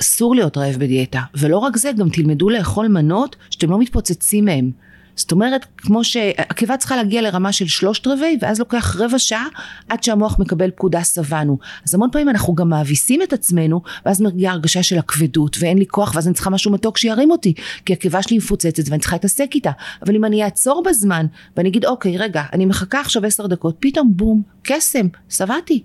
[0.00, 4.70] אסור להיות רעב בדיאטה, ולא רק זה, גם תלמדו לאכול מנות שאתם לא מתפוצצים מהן.
[5.16, 9.46] זאת אומרת, כמו שהקיבה צריכה להגיע לרמה של שלושת רבעי, ואז לוקח רבע שעה
[9.88, 11.58] עד שהמוח מקבל פקודה שבענו.
[11.84, 15.86] אז המון פעמים אנחנו גם מאביסים את עצמנו, ואז מגיעה הרגשה של הכבדות, ואין לי
[15.86, 19.48] כוח, ואז אני צריכה משהו מתוק שירים אותי, כי הקיבה שלי מפוצצת ואני צריכה להתעסק
[19.54, 19.70] איתה.
[20.02, 21.26] אבל אם אני אעצור בזמן,
[21.56, 25.82] ואני אגיד, אוקיי, רגע, אני מחכה עכשיו עשר דקות, פתאום בום, קסם, שבעתי.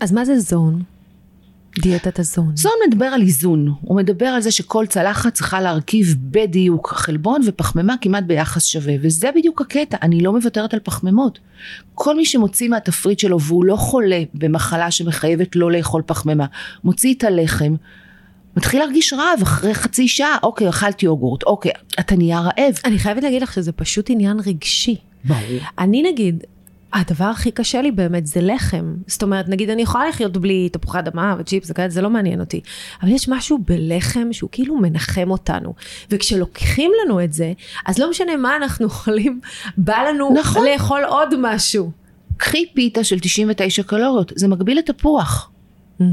[0.00, 0.97] אז מה זה זון?
[1.80, 2.56] דיאטת הזון.
[2.56, 7.94] זון מדבר על איזון, הוא מדבר על זה שכל צלחת צריכה להרכיב בדיוק חלבון ופחמימה
[8.00, 11.38] כמעט ביחס שווה, וזה בדיוק הקטע, אני לא מוותרת על פחמימות.
[11.94, 16.46] כל מי שמוציא מהתפריט שלו והוא לא חולה במחלה שמחייבת לא לאכול פחמימה,
[16.84, 17.74] מוציא את הלחם,
[18.56, 22.74] מתחיל להרגיש רעב אחרי חצי שעה, אוקיי, אכלתי יוגורט, אוקיי, אתה נהיה רעב.
[22.84, 24.96] אני חייבת להגיד לך שזה פשוט עניין רגשי.
[25.24, 25.60] ברור.
[25.78, 26.44] אני נגיד,
[26.92, 28.94] הדבר הכי קשה לי באמת זה לחם.
[29.06, 32.60] זאת אומרת, נגיד אני יכולה לחיות בלי תפוחי אדמה וצ'יפס וכאלה, זה לא מעניין אותי.
[33.02, 35.74] אבל יש משהו בלחם שהוא כאילו מנחם אותנו.
[36.10, 37.52] וכשלוקחים לנו את זה,
[37.86, 39.40] אז לא משנה מה אנחנו אוכלים,
[39.78, 40.66] בא לנו נכון.
[40.66, 41.90] לאכול עוד משהו.
[42.36, 45.50] קחי פיתה של 99 קלוריות, זה מגביל לתפוח.
[46.00, 46.04] Mm-hmm.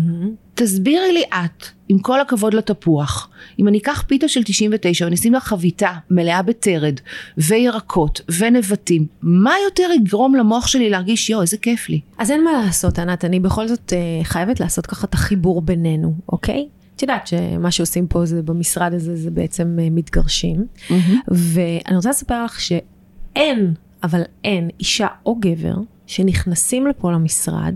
[0.55, 5.33] תסבירי לי את, עם כל הכבוד לתפוח, אם אני אקח פיתה של 99 ואני אשים
[5.33, 6.99] לה חביתה מלאה בטרד
[7.37, 11.99] וירקות ונבטים, מה יותר יגרום למוח שלי להרגיש יואו איזה כיף לי.
[12.17, 16.13] אז אין מה לעשות ענת, אני בכל זאת אה, חייבת לעשות ככה את החיבור בינינו,
[16.29, 16.67] אוקיי?
[16.95, 20.93] את יודעת שמה שעושים פה זה במשרד הזה זה בעצם אה, מתגרשים, mm-hmm.
[21.27, 25.75] ואני רוצה לספר לך שאין, אבל אין אישה או גבר
[26.07, 27.75] שנכנסים לפה למשרד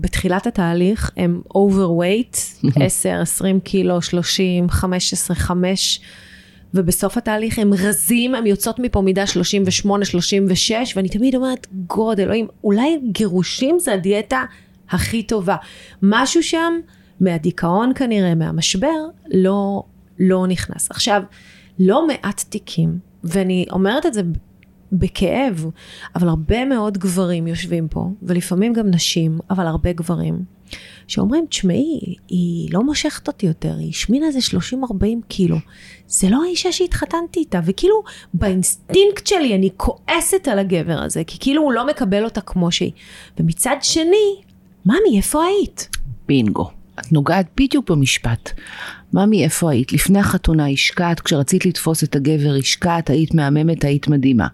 [0.00, 6.00] בתחילת התהליך הם overweight, 10, 20 קילו, 30, 15, 5,
[6.74, 12.46] ובסוף התהליך הם רזים, הם יוצאות מפה מידה 38, 36, ואני תמיד אומרת, גוד אלוהים,
[12.64, 14.44] אולי גירושים זה הדיאטה
[14.90, 15.56] הכי טובה.
[16.02, 16.72] משהו שם,
[17.20, 19.82] מהדיכאון כנראה, מהמשבר, לא,
[20.18, 20.90] לא נכנס.
[20.90, 21.22] עכשיו,
[21.78, 24.22] לא מעט תיקים, ואני אומרת את זה
[24.98, 25.66] בכאב,
[26.16, 30.44] אבל הרבה מאוד גברים יושבים פה, ולפעמים גם נשים, אבל הרבה גברים,
[31.06, 35.56] שאומרים, תשמעי, היא לא מושכת אותי יותר, היא השמינה איזה 30-40 קילו.
[36.08, 38.02] זה לא האישה שהתחתנתי איתה, וכאילו
[38.34, 42.92] באינסטינקט שלי אני כועסת על הגבר הזה, כי כאילו הוא לא מקבל אותה כמו שהיא.
[43.38, 44.40] ומצד שני,
[44.86, 45.88] ממי, איפה היית?
[46.28, 46.70] בינגו.
[47.00, 48.50] את נוגעת בדיוק במשפט.
[49.14, 49.92] ממי, איפה היית?
[49.92, 54.46] לפני החתונה השקעת, כשרצית לתפוס את הגבר השקעת, היית מהממת, היית מדהימה.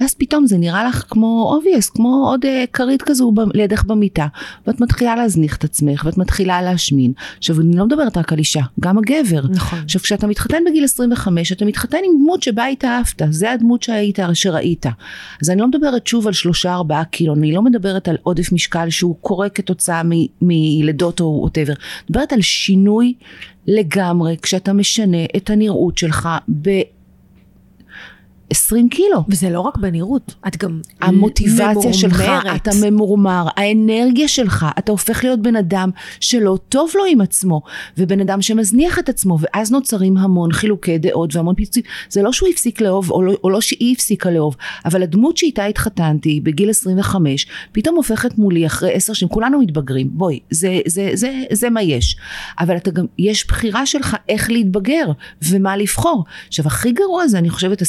[0.00, 4.26] ואז פתאום זה נראה לך כמו obvious, כמו עוד אה, כרית כזו ב- לידך במיטה,
[4.66, 7.12] ואת מתחילה להזניח את עצמך, ואת מתחילה להשמין.
[7.38, 9.42] עכשיו, אני לא מדברת רק על אישה, גם הגבר.
[9.50, 9.78] נכון.
[9.78, 14.86] עכשיו, כשאתה מתחתן בגיל 25, אתה מתחתן עם דמות שבה התאהבת, זה הדמות שהיית, שראית.
[15.42, 18.90] אז אני לא מדברת שוב על שלושה ארבעה קילו, אני לא מדברת על עודף משקל
[18.90, 20.02] שהוא קורה כתוצאה
[20.42, 21.74] מלידות או ווטאבר.
[22.10, 23.14] מדברת על שינוי
[23.66, 26.28] לגמרי, כשאתה משנה את הנראות שלך
[26.62, 26.80] ב...
[28.50, 29.24] 20 קילו.
[29.28, 32.62] וזה לא רק בנראות, את גם המוטיבציה שלך, ממורמרת.
[32.62, 37.62] אתה ממורמר, האנרגיה שלך, אתה הופך להיות בן אדם שלא טוב לו עם עצמו,
[37.98, 41.86] ובן אדם שמזניח את עצמו, ואז נוצרים המון חילוקי דעות והמון פיצויים.
[42.08, 45.64] זה לא שהוא הפסיק לאהוב, או לא, או לא שהיא הפסיקה לאהוב, אבל הדמות שאיתה
[45.64, 51.42] התחתנתי בגיל 25, פתאום הופכת מולי אחרי עשר שנים, כולנו מתבגרים, בואי, זה, זה, זה,
[51.52, 52.16] זה מה יש.
[52.60, 55.06] אבל אתה גם, יש בחירה שלך איך להתבגר,
[55.42, 56.24] ומה לבחור.
[56.48, 57.82] עכשיו, הכי גרוע זה, אני חושבת,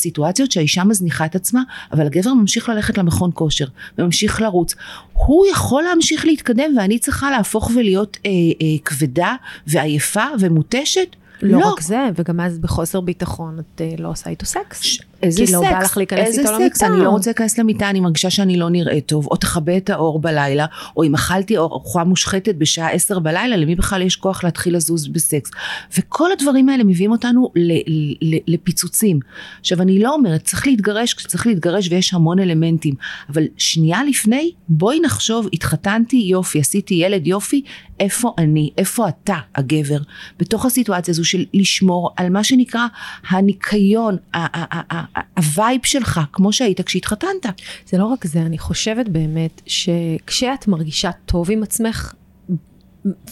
[0.48, 3.66] הסיטואציות שהאישה מזניחה את עצמה, אבל הגבר ממשיך ללכת למכון כושר,
[3.98, 4.76] וממשיך לרוץ.
[5.14, 9.36] הוא יכול להמשיך להתקדם, ואני צריכה להפוך ולהיות אה, אה, כבדה,
[9.68, 11.16] ועייפה, ומותשת?
[11.42, 14.82] לא, רק זה, וגם אז בחוסר ביטחון את אה, לא עושה איתו סקס.
[14.82, 16.88] ש- איזה כי לא סקס, בא לך להיכנס איזה איתו סקס, למיטה.
[16.88, 20.20] אני לא רוצה להיכנס למיטה, אני מרגישה שאני לא נראית טוב, או תכבה את האור
[20.20, 20.66] בלילה,
[20.98, 25.52] או אם אכלתי ארוחה מושחתת בשעה עשר בלילה, למי בכלל יש כוח להתחיל לזוז בסקס?
[25.98, 29.20] וכל הדברים האלה מביאים אותנו ל- ל- לפיצוצים.
[29.60, 32.94] עכשיו, אני לא אומרת, צריך להתגרש כשצריך להתגרש ויש המון אלמנטים,
[33.30, 37.62] אבל שנייה לפני, בואי נחשוב, התחתנתי, יופי, עשיתי ילד, יופי,
[38.00, 39.98] איפה אני, איפה אתה, הגבר,
[40.40, 42.86] בתוך הסיטואציה הזו של לשמור על מה שנקרא
[43.30, 45.06] הניקיון, ה- ה- ה- ה-
[45.38, 47.46] ה vibe שלך, כמו שהיית כשהתחתנת.
[47.86, 52.14] זה לא רק זה, אני חושבת באמת שכשאת מרגישה טוב עם עצמך,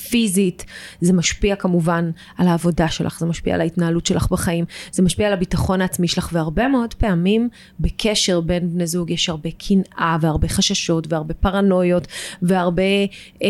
[0.09, 0.65] פיזית,
[1.01, 5.33] זה משפיע כמובן על העבודה שלך, זה משפיע על ההתנהלות שלך בחיים, זה משפיע על
[5.33, 11.13] הביטחון העצמי שלך, והרבה מאוד פעמים בקשר בין בני זוג יש הרבה קנאה והרבה חששות
[11.13, 12.07] והרבה פרנויות
[12.41, 12.83] והרבה
[13.43, 13.47] אה,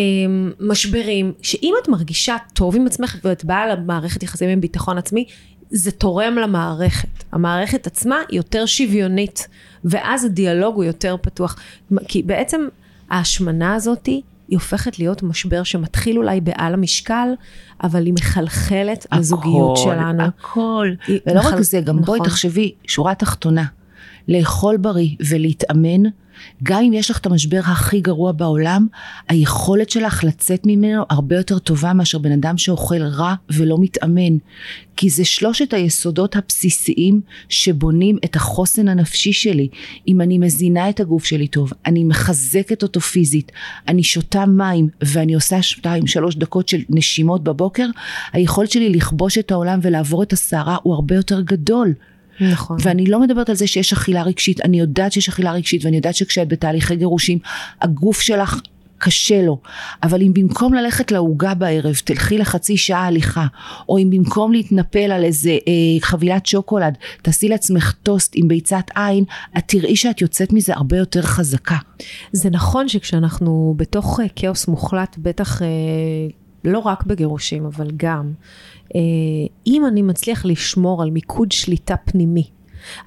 [0.60, 5.26] משברים, שאם את מרגישה טוב עם עצמך ואת באה למערכת יחסים עם ביטחון עצמי,
[5.69, 7.08] זה תורם למערכת.
[7.32, 9.47] המערכת עצמה יותר שוויונית,
[9.86, 11.56] ואז הדיאלוג הוא יותר פתוח.
[12.08, 12.67] כי בעצם
[13.10, 17.28] ההשמנה הזאתי, היא הופכת להיות משבר שמתחיל אולי בעל המשקל,
[17.84, 20.23] אבל היא מחלחלת לזוגיות הכל, שלנו.
[20.23, 20.88] הכל.
[21.08, 22.30] היא ולא מחל- רק זה, גם בואי נכון.
[22.30, 23.63] תחשבי, שורה תחתונה,
[24.28, 26.04] לאכול בריא ולהתאמן,
[26.64, 28.88] גם אם יש לך את המשבר הכי גרוע בעולם,
[29.30, 34.38] היכולת שלך לצאת ממנו הרבה יותר טובה מאשר בן אדם שאוכל רע ולא מתאמן.
[34.98, 39.68] כי זה שלושת היסודות הבסיסיים שבונים את החוסן הנפשי שלי.
[40.08, 43.52] אם אני מזינה את הגוף שלי טוב, אני מחזקת אותו פיזית,
[43.88, 47.88] אני שותה מים ואני עושה שתיים שלוש דקות של נשימות בבוקר,
[48.34, 51.94] היכולת שלי לכבוש את העולם ולעבור את הסערה הוא הרבה יותר גדול.
[52.39, 52.78] נכון.
[52.82, 56.15] ואני לא מדברת על זה שיש אכילה רגשית, אני יודעת שיש אכילה רגשית ואני יודעת
[56.15, 57.39] שכשאת בתהליכי גירושים,
[57.82, 58.62] הגוף שלך
[58.98, 59.60] קשה לו,
[60.04, 63.45] אבל אם במקום ללכת לעוגה בערב תלכי לחצי שעה הליכה,
[63.89, 69.24] או אם במקום להתנפל על איזה אה, חבילת שוקולד, תעשי לעצמך טוסט עם ביצת עין,
[69.58, 71.78] את תראי שאת יוצאת מזה הרבה יותר חזקה.
[72.32, 75.67] זה נכון שכשאנחנו בתוך אה, כאוס מוחלט, בטח אה,
[76.65, 78.34] לא רק בגירושים, אבל גם,
[78.95, 78.99] אה,
[79.67, 82.49] אם אני מצליח לשמור על מיקוד שליטה פנימי,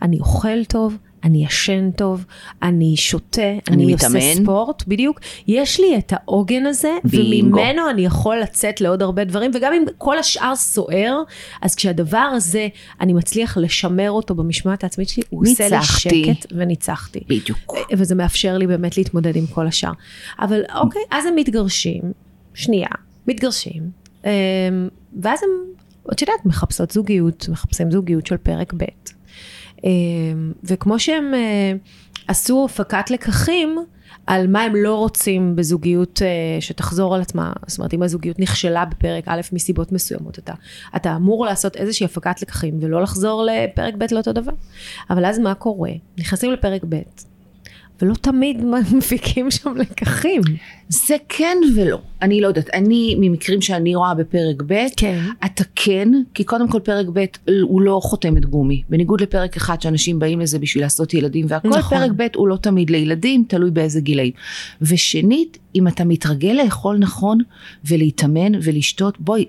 [0.02, 2.24] אני אוכל טוב, אני ישן טוב,
[2.62, 4.44] אני שותה, אני, אני עושה מתאמן.
[4.44, 5.20] ספורט, בדיוק.
[5.46, 7.56] יש לי את העוגן הזה, בינגו.
[7.56, 11.22] וממנו אני יכול לצאת לעוד הרבה דברים, וגם אם כל השאר סוער,
[11.62, 12.68] אז כשהדבר הזה,
[13.00, 15.82] אני מצליח לשמר אותו במשמעת העצמית שלי, הוא עושה לי.
[15.82, 17.20] שקט וניצחתי.
[17.28, 17.74] בדיוק.
[17.92, 19.92] וזה מאפשר לי באמת להתמודד עם כל השאר.
[20.40, 22.02] אבל אוקיי, אז הם מתגרשים,
[22.54, 22.88] שנייה,
[23.28, 23.90] מתגרשים,
[24.24, 24.30] אמ,
[25.22, 25.50] ואז הם,
[26.12, 28.84] את יודעת, מחפשות זוגיות, מחפשים זוגיות של פרק ב'.
[29.84, 31.72] אמ, וכמו שהם אה,
[32.28, 33.78] עשו הפקת לקחים,
[34.26, 38.84] על מה הם לא רוצים בזוגיות אה, שתחזור על עצמה, זאת אומרת אם הזוגיות נכשלה
[38.84, 40.52] בפרק א' מסיבות מסוימות, אתה,
[40.96, 44.52] אתה אמור לעשות איזושהי הפקת לקחים ולא לחזור לפרק ב' לאותו דבר.
[45.10, 45.90] אבל אז מה קורה?
[46.18, 46.96] נכנסים לפרק ב',
[48.02, 48.64] ולא תמיד
[48.98, 50.42] מפיקים שם לקחים.
[50.88, 52.00] זה כן ולא.
[52.22, 55.20] אני לא יודעת, אני, ממקרים שאני רואה בפרק ב', כן.
[55.44, 57.24] אתה כן, כי קודם כל פרק ב'
[57.62, 58.82] הוא לא חותמת גומי.
[58.88, 61.98] בניגוד לפרק אחד שאנשים באים לזה בשביל לעשות ילדים והכל, נכון.
[61.98, 64.32] פרק ב' הוא לא תמיד לילדים, תלוי באיזה גילאים.
[64.82, 67.38] ושנית, אם אתה מתרגל לאכול נכון
[67.84, 69.44] ולהתאמן ולשתות, בואי,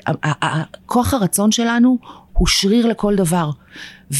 [0.85, 1.97] כוח הרצון שלנו
[2.33, 3.49] הוא שריר לכל דבר.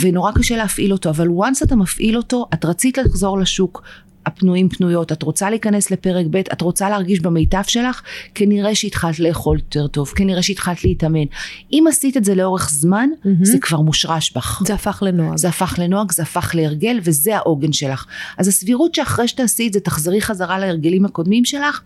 [0.02, 3.84] ונורא קשה להפעיל אותו, אבל once אתה מפעיל אותו, את רצית לחזור לשוק.
[4.26, 8.02] הפנויים פנויות, את רוצה להיכנס לפרק ב', את רוצה להרגיש במיטב שלך,
[8.36, 11.26] כנראה שהתחלת לאכול יותר טוב, כנראה שהתחלת להתאמן.
[11.72, 13.30] אם עשית את זה לאורך זמן, mm-hmm.
[13.42, 14.62] זה כבר מושרש בך.
[14.66, 15.38] זה הפך לנוהג.
[15.38, 18.06] זה הפך לנוהג, זה הפך להרגל, וזה העוגן שלך.
[18.38, 21.82] אז הסבירות שאחרי שתעשי את זה, תחזרי חזרה להרגלים הקודמים שלך,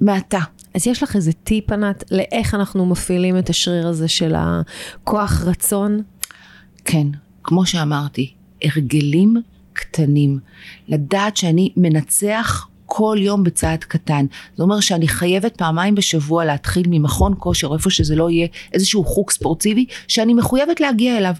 [0.00, 0.40] מעטה.
[0.74, 6.02] אז יש לך איזה טיפ, ענת, לאיך אנחנו מפעילים את השריר הזה של הכוח רצון?
[6.84, 7.06] כן,
[7.42, 8.32] כמו שאמרתי,
[8.64, 9.36] הרגלים
[9.76, 10.38] קטנים.
[10.88, 14.26] לדעת שאני מנצח כל יום בצעד קטן.
[14.56, 19.30] זה אומר שאני חייבת פעמיים בשבוע להתחיל ממכון כושר, איפה שזה לא יהיה, איזשהו חוג
[19.30, 21.34] ספורטיבי, שאני מחויבת להגיע אליו.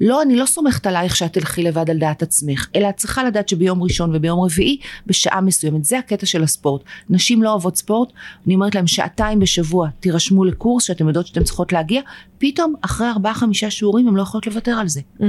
[0.00, 3.48] לא, אני לא סומכת עלייך שאת תלכי לבד על דעת עצמך, אלא את צריכה לדעת
[3.48, 5.84] שביום ראשון וביום רביעי, בשעה מסוימת.
[5.84, 6.82] זה הקטע של הספורט.
[7.10, 8.12] נשים לא אוהבות ספורט,
[8.46, 12.00] אני אומרת להם שעתיים בשבוע תירשמו לקורס שאתם יודעות שאתן צריכות להגיע,
[12.38, 15.00] פתאום אחרי ארבעה חמישה שיעורים הן לא יכולות לוותר על זה.
[15.20, 15.24] Mm-hmm.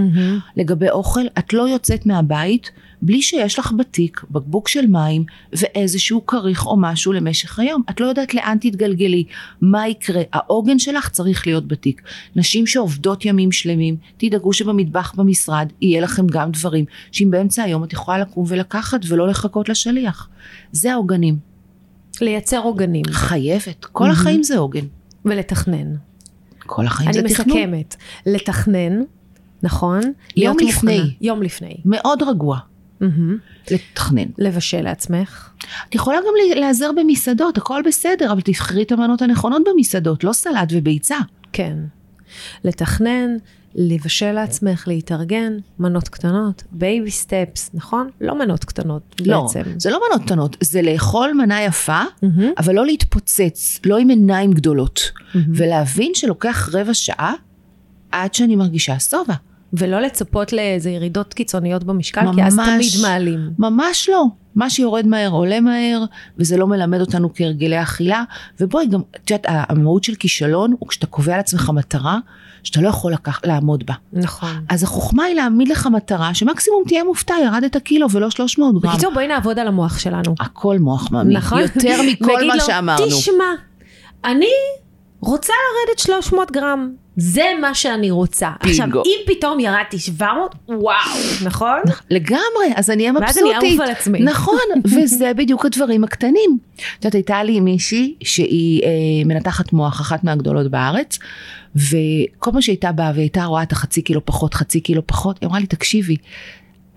[0.58, 6.66] לגבי אוכל, את לא יוצאת מהבית בלי שיש לך בתיק בקבוק של מים ואיזשהו כריך
[6.66, 7.82] או משהו למשך היום.
[7.90, 9.24] את לא יודעת לאן תתגלגלי,
[9.62, 12.02] מה יקרה, העוגן שלך צריך להיות בתיק.
[12.36, 17.94] נשים שעובדות ימים שלמים, תדאגו שבמטבח במשרד יהיה לכם גם דברים שאם באמצע היום את
[17.94, 20.30] יכולה לקום ולקחת ולא לחכות לשליח.
[20.72, 21.38] זה העוגנים.
[22.22, 23.06] לייצר עוגנים.
[23.12, 24.12] חייבת, כל mm-hmm.
[24.12, 24.86] החיים זה עוגן.
[25.26, 25.94] ולתכנן.
[26.68, 27.58] כל החיים זה תכנון.
[27.58, 29.02] אני מסכמת, לתכנן,
[29.64, 30.02] נכון?
[30.36, 30.98] יום לפני.
[30.98, 31.14] מוכנה.
[31.22, 31.78] יום לפני.
[31.86, 32.60] מאוד רגוע.
[33.02, 33.72] Mm-hmm.
[33.72, 34.26] לתכנן.
[34.38, 35.50] לבשל לעצמך.
[35.90, 40.70] את יכולה גם להיעזר במסעדות, הכל בסדר, אבל תבחרי את המנות הנכונות במסעדות, לא סלט
[40.72, 41.18] וביצה.
[41.54, 41.78] כן.
[42.64, 43.38] לתכנן,
[43.78, 48.10] לבשל לעצמך, להתארגן, מנות קטנות, baby steps, נכון?
[48.22, 49.60] לא מנות קטנות לא, בעצם.
[49.60, 52.42] לא, זה לא מנות קטנות, זה לאכול מנה יפה, mm-hmm.
[52.58, 55.38] אבל לא להתפוצץ, לא עם עיניים גדולות, mm-hmm.
[55.56, 57.34] ולהבין שלוקח רבע שעה
[58.12, 59.34] עד שאני מרגישה שובע.
[59.74, 63.40] ולא לצפות לאיזה ירידות קיצוניות במשקל, ממש, כי אז תמיד מעלים.
[63.60, 64.26] ממש לא.
[64.56, 66.04] מה שיורד מהר עולה מהר,
[66.38, 68.24] וזה לא מלמד אותנו כהרגלי אכילה.
[68.60, 72.18] ובואי גם, את יודעת, המהות של כישלון הוא כשאתה קובע לעצמך מטרה,
[72.64, 73.94] שאתה לא יכול לקח, לעמוד בה.
[74.14, 74.66] נכון.
[74.70, 78.92] אז החוכמה היא להעמיד לך מטרה, שמקסימום תהיה מופתע, ירדת קילו ולא 300 גרם.
[78.92, 80.36] בקיצור, בואי נעבוד על המוח שלנו.
[80.40, 81.38] הכל מוח מאמין.
[81.38, 81.60] נכון.
[81.60, 83.06] יותר מכל מה לו, שאמרנו.
[83.06, 83.46] תשמע,
[84.26, 84.50] אני
[85.20, 86.92] רוצה לרדת 300 גרם.
[87.18, 88.52] זה מה שאני רוצה.
[88.64, 89.00] בינגו.
[89.00, 90.96] עכשיו, אם פתאום ירדתי 700, וואו,
[91.46, 91.80] נכון?
[92.10, 93.44] לגמרי, אז אני אהיה מבסוטית.
[93.44, 94.20] ואז אני אעוף על עצמי.
[94.20, 94.60] נכון,
[94.96, 96.58] וזה בדיוק הדברים הקטנים.
[96.76, 98.90] את יודעת, הייתה לי מישהי שהיא אה,
[99.26, 101.20] מנתחת מוח, אחת מהגדולות בארץ,
[101.76, 105.60] וכל פעם שהייתה באה והייתה רואה את החצי קילו פחות, חצי קילו פחות, היא אמרה
[105.60, 106.18] לי, תקשיבי,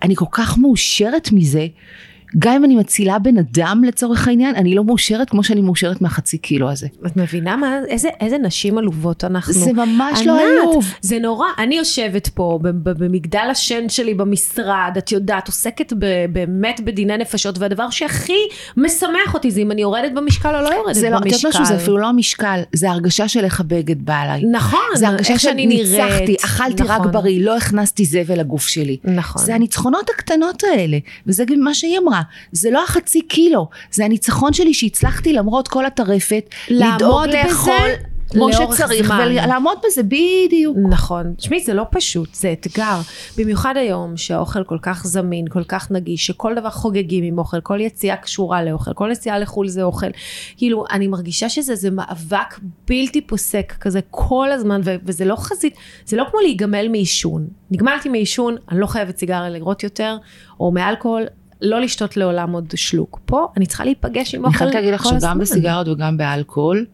[0.03, 1.67] אני כל כך מאושרת מזה,
[2.39, 6.37] גם אם אני מצילה בן אדם לצורך העניין, אני לא מאושרת כמו שאני מאושרת מהחצי
[6.37, 6.87] קילו הזה.
[7.05, 9.53] את מבינה מה, איזה, איזה נשים עלובות אנחנו.
[9.53, 10.85] זה ממש ענת, לא עלוב.
[11.01, 17.17] זה נורא, אני יושבת פה במגדל השן שלי במשרד, את יודעת, עוסקת ב, באמת בדיני
[17.17, 21.09] נפשות, והדבר שהכי משמח אותי זה אם אני יורדת במשקל או לא יורדת זה במשקל.
[21.09, 24.43] לא, את יודעת משהו, זה אפילו לא המשקל, זה הרגשה של איך הבגד בא עליי.
[24.51, 26.95] נכון, זה הרגשה שאני ניצחתי, אכלתי נכון.
[26.95, 28.97] רק בריא, לא הכנסתי זבל לגוף שלי.
[29.03, 29.45] נכון.
[29.45, 32.20] זה הניצחונות הקטנות האלה, וזה גם מה שהיא אמרה.
[32.51, 38.11] זה לא החצי קילו, זה הניצחון שלי שהצלחתי למרות כל הטרפת, לדאוג לאכול.
[38.31, 39.27] כמו שצריך, זמן.
[39.31, 40.77] ולעמוד בזה בדיוק.
[40.89, 41.33] נכון.
[41.37, 42.99] תשמעי, זה לא פשוט, זה אתגר.
[43.37, 47.79] במיוחד היום, שהאוכל כל כך זמין, כל כך נגיש, שכל דבר חוגגים עם אוכל, כל
[47.81, 50.07] יציאה קשורה לאוכל, כל יציאה לחו"ל זה אוכל.
[50.57, 56.17] כאילו, אני מרגישה שזה מאבק בלתי פוסק כזה כל הזמן, ו- וזה לא חזית, זה
[56.17, 57.47] לא כמו להיגמל מעישון.
[57.71, 60.17] נגמלתי מעישון, אני לא חייבת סיגריה לראות יותר,
[60.59, 61.23] או מאלכוהול,
[61.61, 63.19] לא לשתות לעולם עוד שלוק.
[63.25, 64.77] פה אני צריכה להיפגש עם אוכל כל הזמן.
[64.77, 66.85] אני חייבת להגיד לך שגם בסיגריות וגם באלכוהול,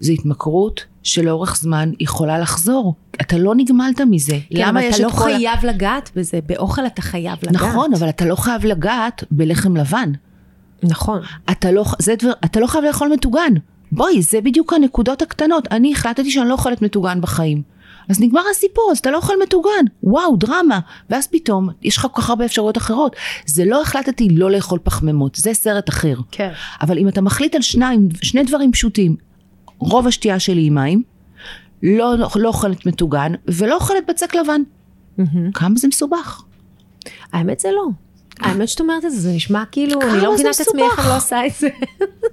[0.00, 2.94] זו התמכרות שלאורך זמן יכולה לחזור.
[3.20, 4.38] אתה לא נגמלת מזה.
[4.50, 5.08] כן, למה יש את כל...
[5.08, 5.66] אתה לא חייב ה...
[5.66, 7.62] לגעת בזה, באוכל אתה חייב לגעת.
[7.62, 10.12] נכון, אבל אתה לא חייב לגעת בלחם לבן.
[10.82, 11.20] נכון.
[11.50, 13.52] אתה לא, זה דבר, אתה לא חייב לאכול מטוגן.
[13.92, 15.68] בואי, זה בדיוק הנקודות הקטנות.
[15.70, 17.62] אני החלטתי שאני לא אוכלת מטוגן בחיים.
[18.08, 20.80] אז נגמר הסיפור, אז אתה לא אוכל מטוגן, וואו, דרמה.
[21.10, 23.16] ואז פתאום, יש לך כל כך הרבה אפשרויות אחרות.
[23.46, 26.14] זה לא החלטתי לא לאכול פחמימות, זה סרט אחר.
[26.30, 26.52] כן.
[26.80, 29.16] אבל אם אתה מחליט על שניים, שני דברים פשוטים,
[29.78, 31.02] רוב השתייה שלי היא מים,
[31.82, 34.62] לא, לא, לא אוכלת מטוגן, ולא אוכלת בצק לבן.
[35.18, 35.52] Mm-hmm.
[35.54, 36.42] כמה זה מסובך?
[37.32, 37.88] האמת זה לא.
[38.40, 41.08] האמת שאת אומרת את זה, זה נשמע כאילו, אני לא מבינה את עצמי איך אני
[41.08, 41.68] לא עושה את זה.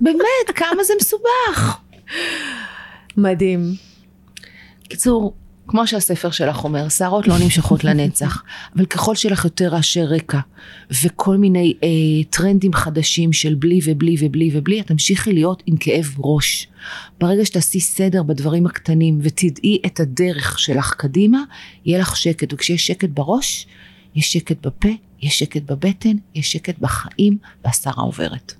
[0.01, 1.77] באמת, כמה זה מסובך.
[3.17, 3.73] מדהים.
[4.89, 5.33] קיצור,
[5.69, 8.43] כמו שהספר שלך אומר, שערות לא נמשכות לנצח,
[8.75, 10.39] אבל ככל שלך יותר רעשי רקע
[11.03, 11.89] וכל מיני אה,
[12.29, 16.67] טרנדים חדשים של בלי ובלי ובלי ובלי, את תמשיכי להיות עם כאב ראש.
[17.19, 21.43] ברגע שתעשי סדר בדברים הקטנים ותדעי את הדרך שלך קדימה,
[21.85, 23.67] יהיה לך שקט, וכשיש שקט בראש,
[24.15, 24.89] יש שקט בפה,
[25.21, 28.53] יש שקט בבטן, יש שקט בחיים, והשרה עוברת.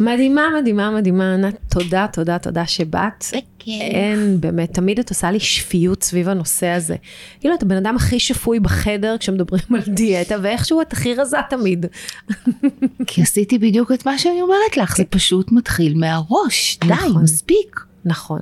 [0.00, 3.24] מדהימה, מדהימה, מדהימה, ענת, תודה, תודה, תודה שבאת.
[3.66, 6.96] אין, באמת, תמיד את עושה לי שפיות סביב הנושא הזה.
[7.40, 11.86] כאילו, את הבן אדם הכי שפוי בחדר כשמדברים על דיאטה, ואיכשהו את הכי רזה תמיד.
[13.06, 17.22] כי עשיתי בדיוק את מה שאני אומרת לך, זה פשוט מתחיל מהראש, די, נכון.
[17.22, 17.80] מספיק.
[18.04, 18.40] נכון.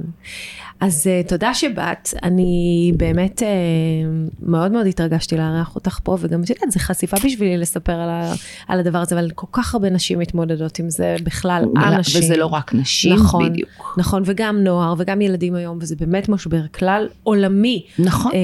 [0.80, 3.44] אז uh, תודה שבאת, אני באמת uh,
[4.42, 8.32] מאוד מאוד התרגשתי לארח אותך פה, וגם את יודעת, זו חשיפה בשבילי לספר על, ה,
[8.68, 12.20] על הדבר הזה, אבל כל כך הרבה נשים מתמודדות עם זה בכלל, אנשים.
[12.20, 13.94] וזה לא רק נשים, נכון, בדיוק.
[13.98, 17.86] נכון, וגם נוער, וגם ילדים היום, וזה באמת משבר כלל עולמי.
[17.98, 18.32] נכון.
[18.32, 18.38] אה,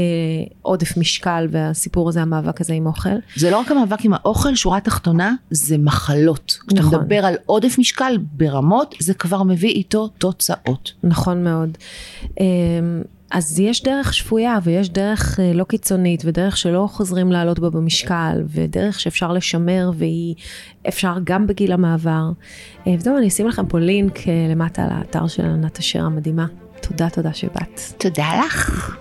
[0.62, 3.10] עודף משקל, והסיפור הזה, המאבק הזה עם אוכל.
[3.36, 6.58] זה לא רק המאבק עם האוכל, שורה תחתונה, זה מחלות.
[6.66, 7.00] כשאתה נכון.
[7.00, 10.92] מדבר על עודף משקל ברמות, זה כבר מביא איתו תוצאות.
[11.02, 11.78] נכון מאוד.
[12.40, 17.70] אמ, אז יש דרך שפויה ויש דרך אה, לא קיצונית ודרך שלא חוזרים לעלות בה
[17.70, 20.34] במשקל ודרך שאפשר לשמר והיא
[20.88, 22.30] אפשר גם בגיל המעבר.
[22.86, 26.46] אה, וזהו, אני אשים לכם פה לינק אה, למטה על האתר של ענת אשר המדהימה.
[26.80, 27.80] תודה, תודה שבאת.
[27.98, 28.96] תודה לך.